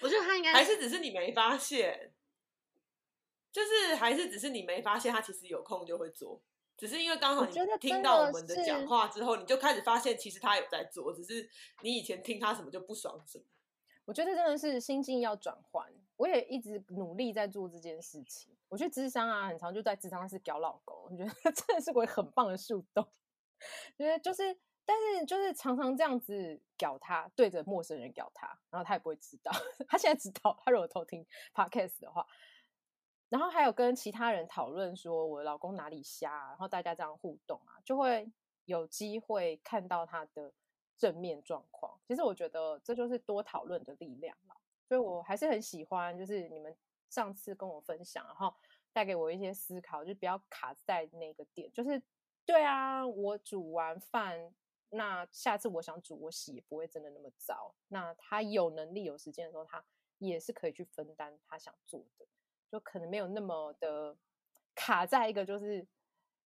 [0.00, 2.14] 我觉得他应该还是只是你没发现，
[3.52, 6.40] 就是还是只是你没发现他其实有空就会做。
[6.76, 11.48] 只是因为刚好你听到我们的讲话之后，你就开始发现其实他有在做，只是
[11.82, 13.44] 你以前听他什么就不爽什么。
[14.04, 18.54] 我觉得真的是心境要转换，我也一直努力在做这件事情。
[18.68, 23.06] 我去智商啊，很常就在智商室搞老公，我觉得 真的是个很棒的树洞。
[23.96, 29.50] 觉得就是，但是就是常常这样子搞他，对着陌生人搞他，然后他也不会知道。
[29.88, 32.26] 他现在知道，他如果偷听 podcast 的话。
[33.28, 38.30] 然后还有跟其他人讨论说我老公哪里瞎，然后大家这样互动啊，就会
[38.64, 40.52] 有机会看到他的
[40.96, 41.98] 正面状况。
[42.06, 44.56] 其实我觉得这就是多讨论的力量了。
[44.88, 46.76] 所以我还是很喜欢，就是你们
[47.10, 48.54] 上次跟我分享，然后
[48.92, 51.72] 带给我一些思考，就不要卡在那个点。
[51.72, 52.00] 就是
[52.44, 54.54] 对啊，我煮完饭，
[54.90, 57.74] 那下次我想煮，我洗也不会真的那么糟。
[57.88, 59.84] 那他有能力有时间的时候，他
[60.18, 62.24] 也是可以去分担他想做的，
[62.70, 64.16] 就可能没有那么的
[64.74, 65.86] 卡在一个就是。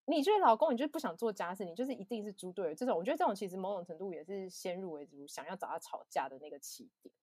[0.07, 2.75] 你就是老公，你就是不想做家事，你就是一定是猪队友。
[2.75, 7.15] 这种我觉得这种其实某种程度也是先入为主，想要找他吵架的那个起点。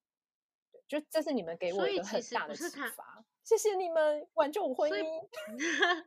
[0.72, 2.66] 对，就这是你们给我一个很大的启
[2.96, 3.22] 发。
[3.44, 5.04] 谢谢你们挽救我婚姻。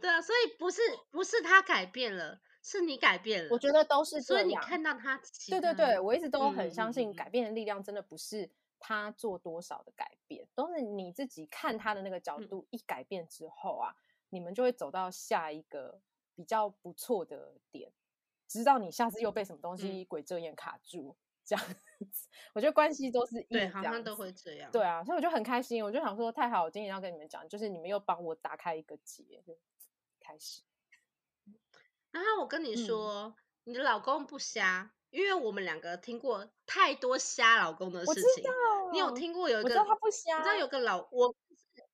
[0.00, 0.80] 对啊，所以不是
[1.10, 3.48] 不是他改变了，是你改变了。
[3.50, 4.42] 我觉得都是这样。
[4.44, 8.48] 所以你看到他，对对对，我一直都很相信改变的力量，真的不是
[8.78, 13.90] 他做多少的改变，嗯、都是你自己看他的那个角度一改变之后啊。
[13.96, 16.02] 嗯你们就会走到下一个
[16.34, 17.90] 比较不错的点，
[18.46, 21.64] 直到你下次又被什么东西鬼遮眼卡住，嗯、这样
[22.12, 22.28] 子。
[22.52, 24.70] 我觉得关系都是一样，好像都会这样。
[24.70, 29.56] 对啊，所以我就很开心，我就想说太好，我今天要跟你们讲，就是你们又帮我打开一个结，就
[30.20, 30.60] 开始。
[32.10, 33.34] 然后我跟你说，嗯、
[33.64, 38.44] 你的老公不瞎，因为我们两个听过太多瞎老公的事情。
[38.92, 39.68] 你有听过有一个？
[39.68, 40.36] 我知道他不瞎。
[40.36, 41.34] 你知道有个老我，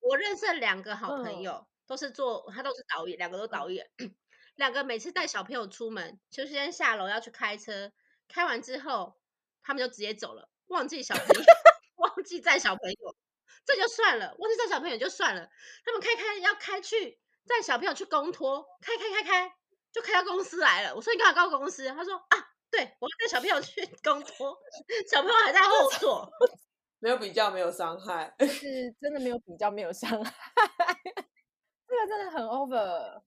[0.00, 1.52] 我认识两个好朋友。
[1.52, 4.14] 嗯都是做，他都是导演，两个都导演，嗯、
[4.56, 7.92] 两个每次带小朋友出门，就先下楼要去开车，
[8.26, 9.18] 开完之后
[9.62, 11.42] 他们就直接走了，忘记小朋友，
[11.96, 13.14] 忘记载小朋友，
[13.66, 15.50] 这就算了，忘记载小朋友就算了，
[15.84, 19.54] 他们开开要开去载小朋友去公托，开开开开
[19.92, 20.94] 就开到公司来了。
[20.96, 21.86] 我说你干嘛到公司？
[21.90, 24.56] 他说啊，对我要带小朋友去 公托，
[25.08, 26.28] 小朋友还在后座，
[26.98, 30.32] 没有比较，没有伤害， 是真的没有比较，没有伤害。
[31.86, 33.22] 这个真的很 over。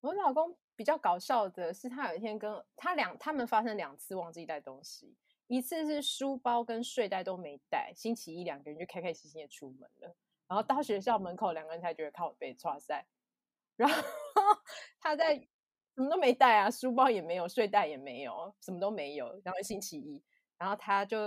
[0.00, 5.16] 我老公比较搞笑的是，他有一天跟他两他们发生两次忘记带东西，
[5.48, 10.14] 一次是书包跟睡袋都没带，星期一两个人就开开心心的出门了，
[10.46, 13.04] 然后到学校门口两个人才觉得靠北抓塞，
[13.76, 14.02] 然后
[15.00, 15.48] 他在
[15.94, 20.22] 什么都没带啊，书包也没有，睡袋也没有，什么都没有，然后星期一，
[20.58, 21.18] 然后他就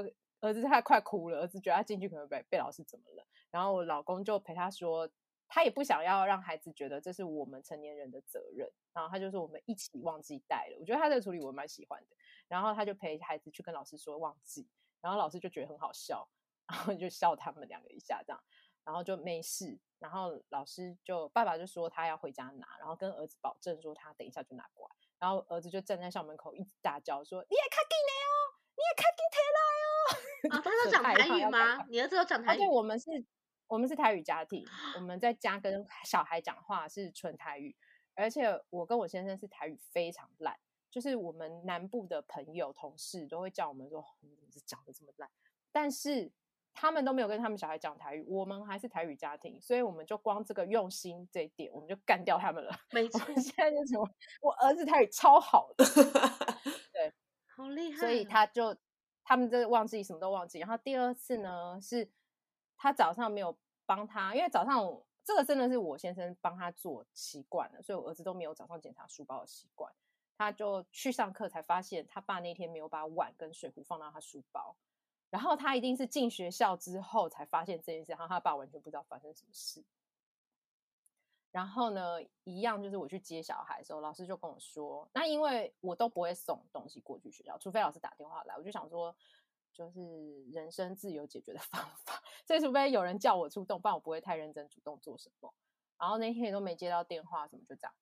[0.41, 5.09] 儿子他快哭了，儿子觉得他进去可能被被老师怎么了，然后我老公就陪他说。
[5.49, 10.77] 他也不想要让孩子觉得这是我们成年人的责任，然后他就说我们一起忘记带了。
[10.77, 12.17] 我觉得他这个处理我蛮喜欢的。
[12.49, 14.67] 然后他就陪孩子去跟老师说忘记，
[14.99, 16.27] 然后老师就觉得很好笑，
[16.67, 18.43] 然后就笑他们两个一下这样，
[18.87, 19.77] 然后就没事。
[19.99, 24.95] 然后老师就爸爸就说他要回家拿，然后跟儿子保证说他等一下就拿过来。
[25.19, 28.31] 然后儿子就站在校门口一直大叫说：“你也卡进来哦，
[28.77, 29.21] 你也卡进
[29.57, 31.85] 来哦！”啊，他是讲台语吗？
[31.89, 32.59] 你儿子有讲台语？
[32.59, 33.25] 对，我们是。
[33.69, 34.65] 我们是台语家庭，
[34.95, 37.75] 我们在家跟小孩讲话是纯台语，
[38.15, 40.57] 而且我跟我先生是台语非常烂，
[40.89, 45.29] 就是我们南部的朋友同事都会叫我们说，你怎么是讲的这么烂？
[45.69, 46.31] 但是
[46.79, 52.71] 他们都没有跟他们小孩讲台语，我们还是台语家庭，所以我们就光这个用心这一点，我们就干掉他们了。
[52.93, 53.97] 没错，我现在就是
[54.41, 55.83] 我儿子台语超好的，
[56.93, 57.11] 对，
[57.55, 58.77] 好厉害，所以他就
[59.23, 62.11] 他们就忘记什么都忘记，然后第二次呢是。
[62.79, 64.87] 他早上没有帮他，因为早上
[65.23, 69.91] 这个真的是我先生帮他做习惯了，所以我儿子都没有早上检查书包的习惯。
[70.37, 74.77] 他就去上课才发现，他爸那天没有把碗跟水壶放到他书包，
[75.29, 79.83] 然后他一定是进学校之后才发现这件事，然后他爸完全不知道发生什么事。
[81.51, 89.15] 然后呢，一样就是我去接小孩的时候，老师就跟我说，那因为我都不会送东西过去学校，除非老师打电话来，我就想说。
[89.73, 95.53] 就是人生自由解决的 方法，所以除非有人叫我出动，不然我不会太认真主动做什么。
[95.99, 97.93] 然后那天也都没接到电话，什么就这样。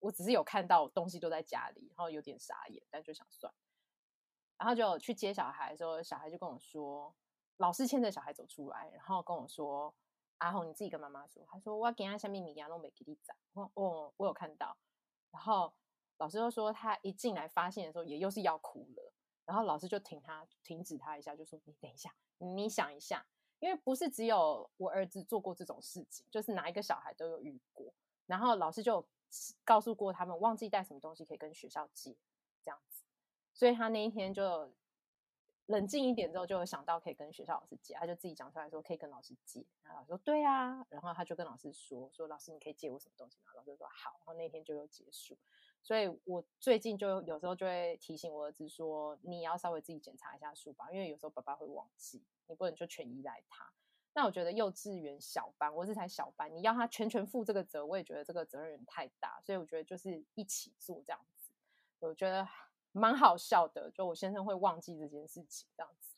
[0.00, 3.52] 我只是有看到东西都在家里，然后有点傻眼，但就想算。
[4.60, 7.14] 然后就去接小孩的时候，小孩就跟我说，
[7.56, 9.94] 老师牵着小孩走出来，然后跟我说
[10.36, 14.76] ：“阿红，你自己跟妈妈说。”他说：“我要给他下面米亚弄没给你讲。”我我我有看到。
[15.30, 15.72] 然后
[16.18, 19.12] 老师又说，他一进来发现的时候，也又是要哭了。
[19.46, 23.26] 然后老师就停他，停止他一下，就说：“你等一下，你想一下，
[23.60, 27.90] 因为不是只有我儿子做过这种事情，就是哪一个小孩都有遇过。
[28.26, 29.08] 然后老师就
[29.64, 32.14] 告诉过他们，忘记带什么东西可以跟学校借，
[33.60, 34.72] 所以他那一天就
[35.66, 39.62] 冷静一点之后，就有想到可以跟学校老师借，他就自己讲出来说可以跟老师借。
[39.82, 43.52] 然后老师说对啊，然后他就跟老师说说老师你可以借我什么东西吗？
[43.54, 44.12] 老师说好。
[44.20, 45.36] 然后那天就又结束。”
[45.84, 53.70] 所以我最近就有时候就会提醒我儿子说，你要稍微自己检查一下书包，因为有时候爸爸会忘记，你不能就全依赖他。
[54.14, 59.38] 那我觉得幼稚园小班，我这才小班，你要他全权负这个责，我也觉得这个责任太大。
[59.42, 61.52] 所以我觉得就是一起做这样子，
[61.98, 62.48] 我觉得
[62.92, 63.90] 蛮好笑的。
[63.90, 66.14] 就我先生会忘记这件事情这样子。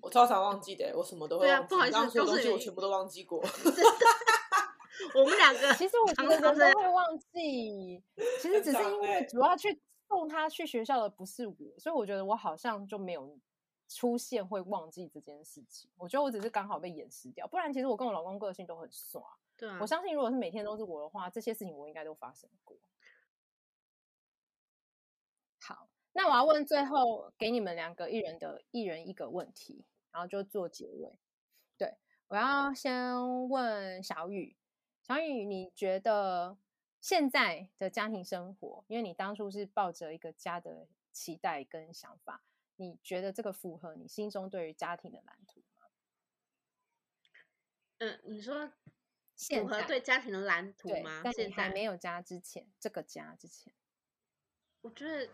[0.00, 1.66] 我超常忘记的，我什么都会忘记。
[1.66, 3.42] 对啊，不好意思，刚刚说的东西我全部都忘记过。
[5.14, 8.02] 我们两个其实我觉得人都会忘记，
[8.40, 13.38] 其实只是因为主要去送他去学校的不是我，所以我觉得我好像就没有
[13.88, 15.90] 出现会忘记这件事情。
[15.96, 19.24] 我觉得我只是刚好被掩饰掉，不然其实我跟我老公个性都很爽。
[19.56, 22.76] 对啊，我相信如果是每天都是我的话，这些事情我应该都发生过。
[25.60, 25.88] 好，
[26.18, 31.16] 那我要问最后给你们两个一人的一人一个问题，然后就做结尾。
[31.76, 31.96] 对，
[32.26, 34.56] 我要先问小雨。
[35.00, 36.58] 小雨，你觉得
[37.00, 42.42] 现在的家庭生活，因为你当初是抱着一个家的期待跟想法，
[42.74, 45.86] 你觉得这个符合你心中对于家庭的蓝图吗？
[47.98, 48.72] 嗯，你说
[49.36, 51.22] 符合对家庭的蓝图吗？
[51.22, 53.72] 在你还没有家之前，这个家之前，
[54.80, 55.30] 我觉得。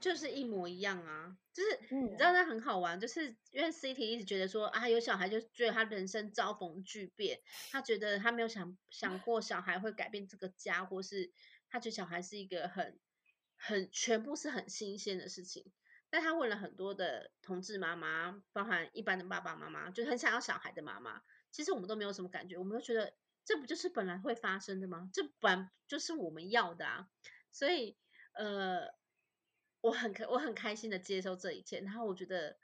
[0.00, 11.32] 就是一模一样啊，就是你知道那很好玩，就是因为 City 一直觉得说啊，有小孩就觉得他人生遭逢巨变，他觉得他没有想想 过小孩会改变这个家，或是
[11.68, 12.98] 他觉得小孩是一个很
[13.56, 15.72] 很全部是很新鲜的事情。
[16.10, 23.12] 但他问了很多的同志妈妈，包含一般的爸爸妈妈，就很想要小孩的妈妈，其实我们都没有什么感觉，我们都觉得
[23.44, 25.10] 这不就是本来会发生的吗？
[25.12, 27.08] 这本就是我们要的啊，
[27.50, 27.96] 所以
[28.34, 28.96] 呃。
[29.80, 32.58] 我很开，我很开心的接受这一切，然后我觉得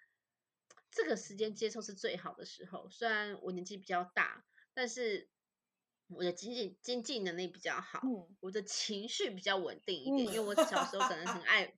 [0.90, 2.88] 这个时间接受是最好的时候。
[2.90, 5.28] 虽然我年纪比较大，但是
[6.08, 11.72] 我的经济经济能力比较好，嗯、我的情绪比较稳定一点，嗯、因为我小时候可能很 爱，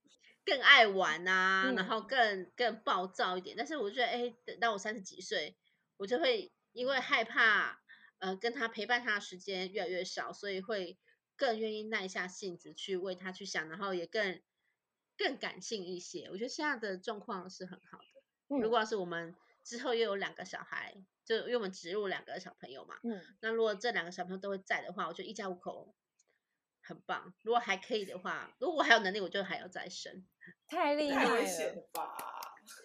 [0.44, 3.54] 更爱玩啊，嗯、然后更更暴躁一点。
[3.56, 5.56] 但是我觉得，哎，等到我三十几岁，
[5.98, 7.78] 我就会因为害怕，
[8.20, 10.98] 呃，跟他陪伴他的时间越来越少，所以会
[11.36, 14.40] 更愿意耐下性子去为他去想，然后也更。
[15.16, 18.04] 更感性一些，我觉得现在的状况是很好的。
[18.48, 19.34] 嗯、如果要是我们
[19.64, 20.94] 之后又有两个小孩，
[21.24, 25.94] 就因为我们植入两个小朋友嘛，嗯，那如果这两个小朋友都会在的话，我觉得一家五口
[26.82, 27.34] 很棒。
[27.42, 30.24] 如果还可以的话，如果我还有能力，我就还要再生。
[30.68, 32.16] 太厉害了，太危险了吧？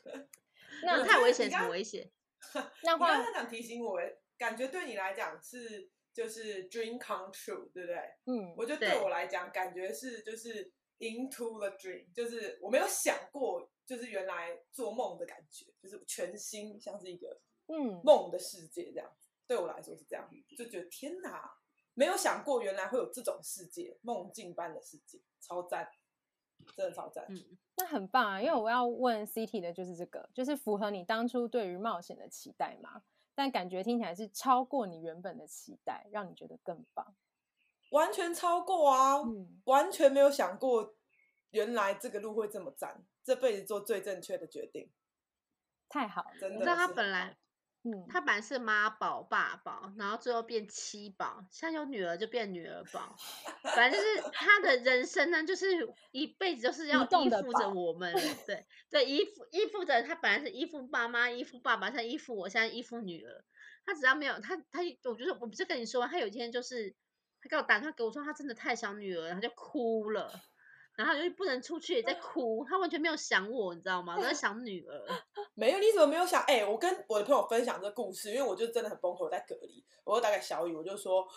[0.83, 2.11] 那太危险，什么危险？
[2.83, 3.99] 那话你刚刚想提醒我，
[4.37, 7.97] 感觉对你来讲是就是 dream come true，对不对？
[8.25, 10.73] 嗯，我觉得对我来讲，感觉是就是。
[11.02, 19.30] Into the dream，就是我没有想过，就是原来做梦的感觉，就是全新，像是一个嗯梦的世界这样子。
[19.30, 21.52] 嗯、对我来说是这样，就觉得天哪，
[21.95, 25.90] 没有想过原来会有这种世界，梦境般的世界，超赞，
[26.78, 27.26] 真的超赞。
[27.30, 33.02] 嗯，那很棒啊，因为我要问 City 的就是这个，就是符合你当初对于冒险的期待吗？
[33.34, 37.15] 但感觉听起来是超过你原本的期待，让你觉得更棒。
[37.91, 39.18] 完全超过啊！
[39.18, 40.95] 嗯、完全没有想过，
[41.51, 44.89] 原来这个路会这么赞，这辈子做最正确的决定，
[45.89, 46.31] 太好了！
[46.39, 47.38] 真的，你知道他本来，
[47.84, 53.13] 嗯，他本来是妈宝爸宝，然后最后变妻宝，现在有女儿就变女儿宝，
[53.76, 58.13] 反正就是他的人生呢，就是一辈子都是要依附着我们，
[58.45, 63.43] 对对，依附依附着他本来是依附爸妈，依附爸爸，现在依附我，现在依附女儿，
[63.85, 66.95] 他只要没有他他，我觉得我不是跟你说，他有一天就是。
[67.41, 70.31] 他给我打电话给我说，他真的太想女儿，然后就哭了，
[70.95, 74.15] 然后就不能出去也在哭，他完全没有想我，你知道吗？
[74.15, 75.05] 都在想女儿。
[75.55, 76.41] 没有，你怎么没有想？
[76.43, 81.27] 哎、我跟我的朋友分享这个故事，因为我就真的很崩溃，我在隔离，我就打给小雨，我就说，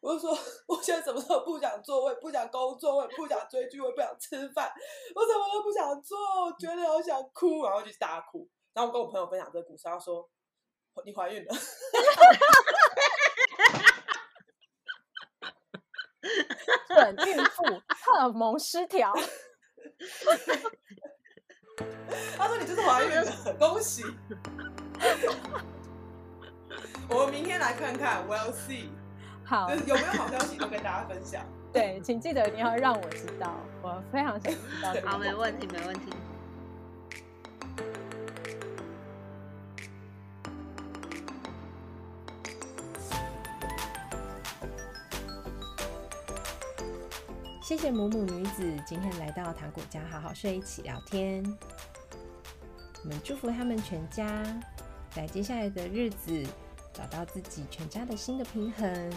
[0.00, 0.36] 我就说，
[0.66, 4.72] 我现在什么都不想做，我也不想工作，我也不想追剧，我也不想吃饭，
[5.14, 8.48] 我什么都不想做，我觉得好想哭，然后就大哭。
[8.74, 10.28] 然后我跟我朋友分享这个故事，他说，
[11.04, 11.54] 你怀孕了。
[16.94, 19.12] 准孕妇荷尔蒙失调。
[22.36, 24.04] 他说：“你这是怀孕了，恭喜！”
[27.08, 28.88] 我们明天来看看，We'll see。
[29.44, 31.44] 好，有没有好消息都跟大家分享。
[31.72, 34.94] 对，请记得你要让我知道，我非常想知道。
[35.04, 36.12] 好，没问题，没问题。
[47.72, 51.42] 谢谢母母女子今天来到糖果家好好睡一起聊天。
[53.02, 54.44] 我们祝福他们全家
[55.10, 56.46] 在接下来的日子
[56.92, 59.10] 找到自己全家的新的平衡，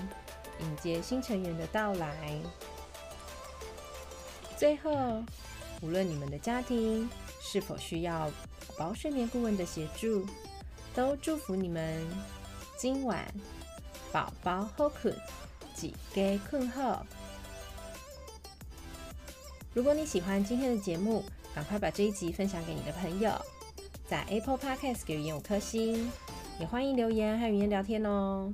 [0.62, 2.40] 迎接新成员的到来。
[4.56, 5.22] 最后，
[5.82, 7.10] 无论你们的家庭
[7.42, 8.32] 是否需要
[8.70, 10.26] 宝宝睡眠顾问的协助，
[10.94, 12.08] 都祝福你们
[12.78, 13.28] 今晚
[14.14, 15.14] 宝宝好困，
[15.74, 17.06] 自家困好。
[19.76, 21.22] 如果你喜欢今天的节目，
[21.54, 23.30] 赶快把这一集分享给你的朋友。
[24.08, 26.10] 在 Apple Podcast 给语言五颗星，
[26.62, 28.54] 也欢迎留言和语言聊天哦。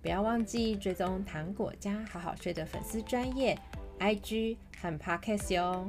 [0.00, 3.58] 不要忘记追踪糖果家好好睡的粉丝专业
[3.98, 5.88] IG 和 Podcast 哟。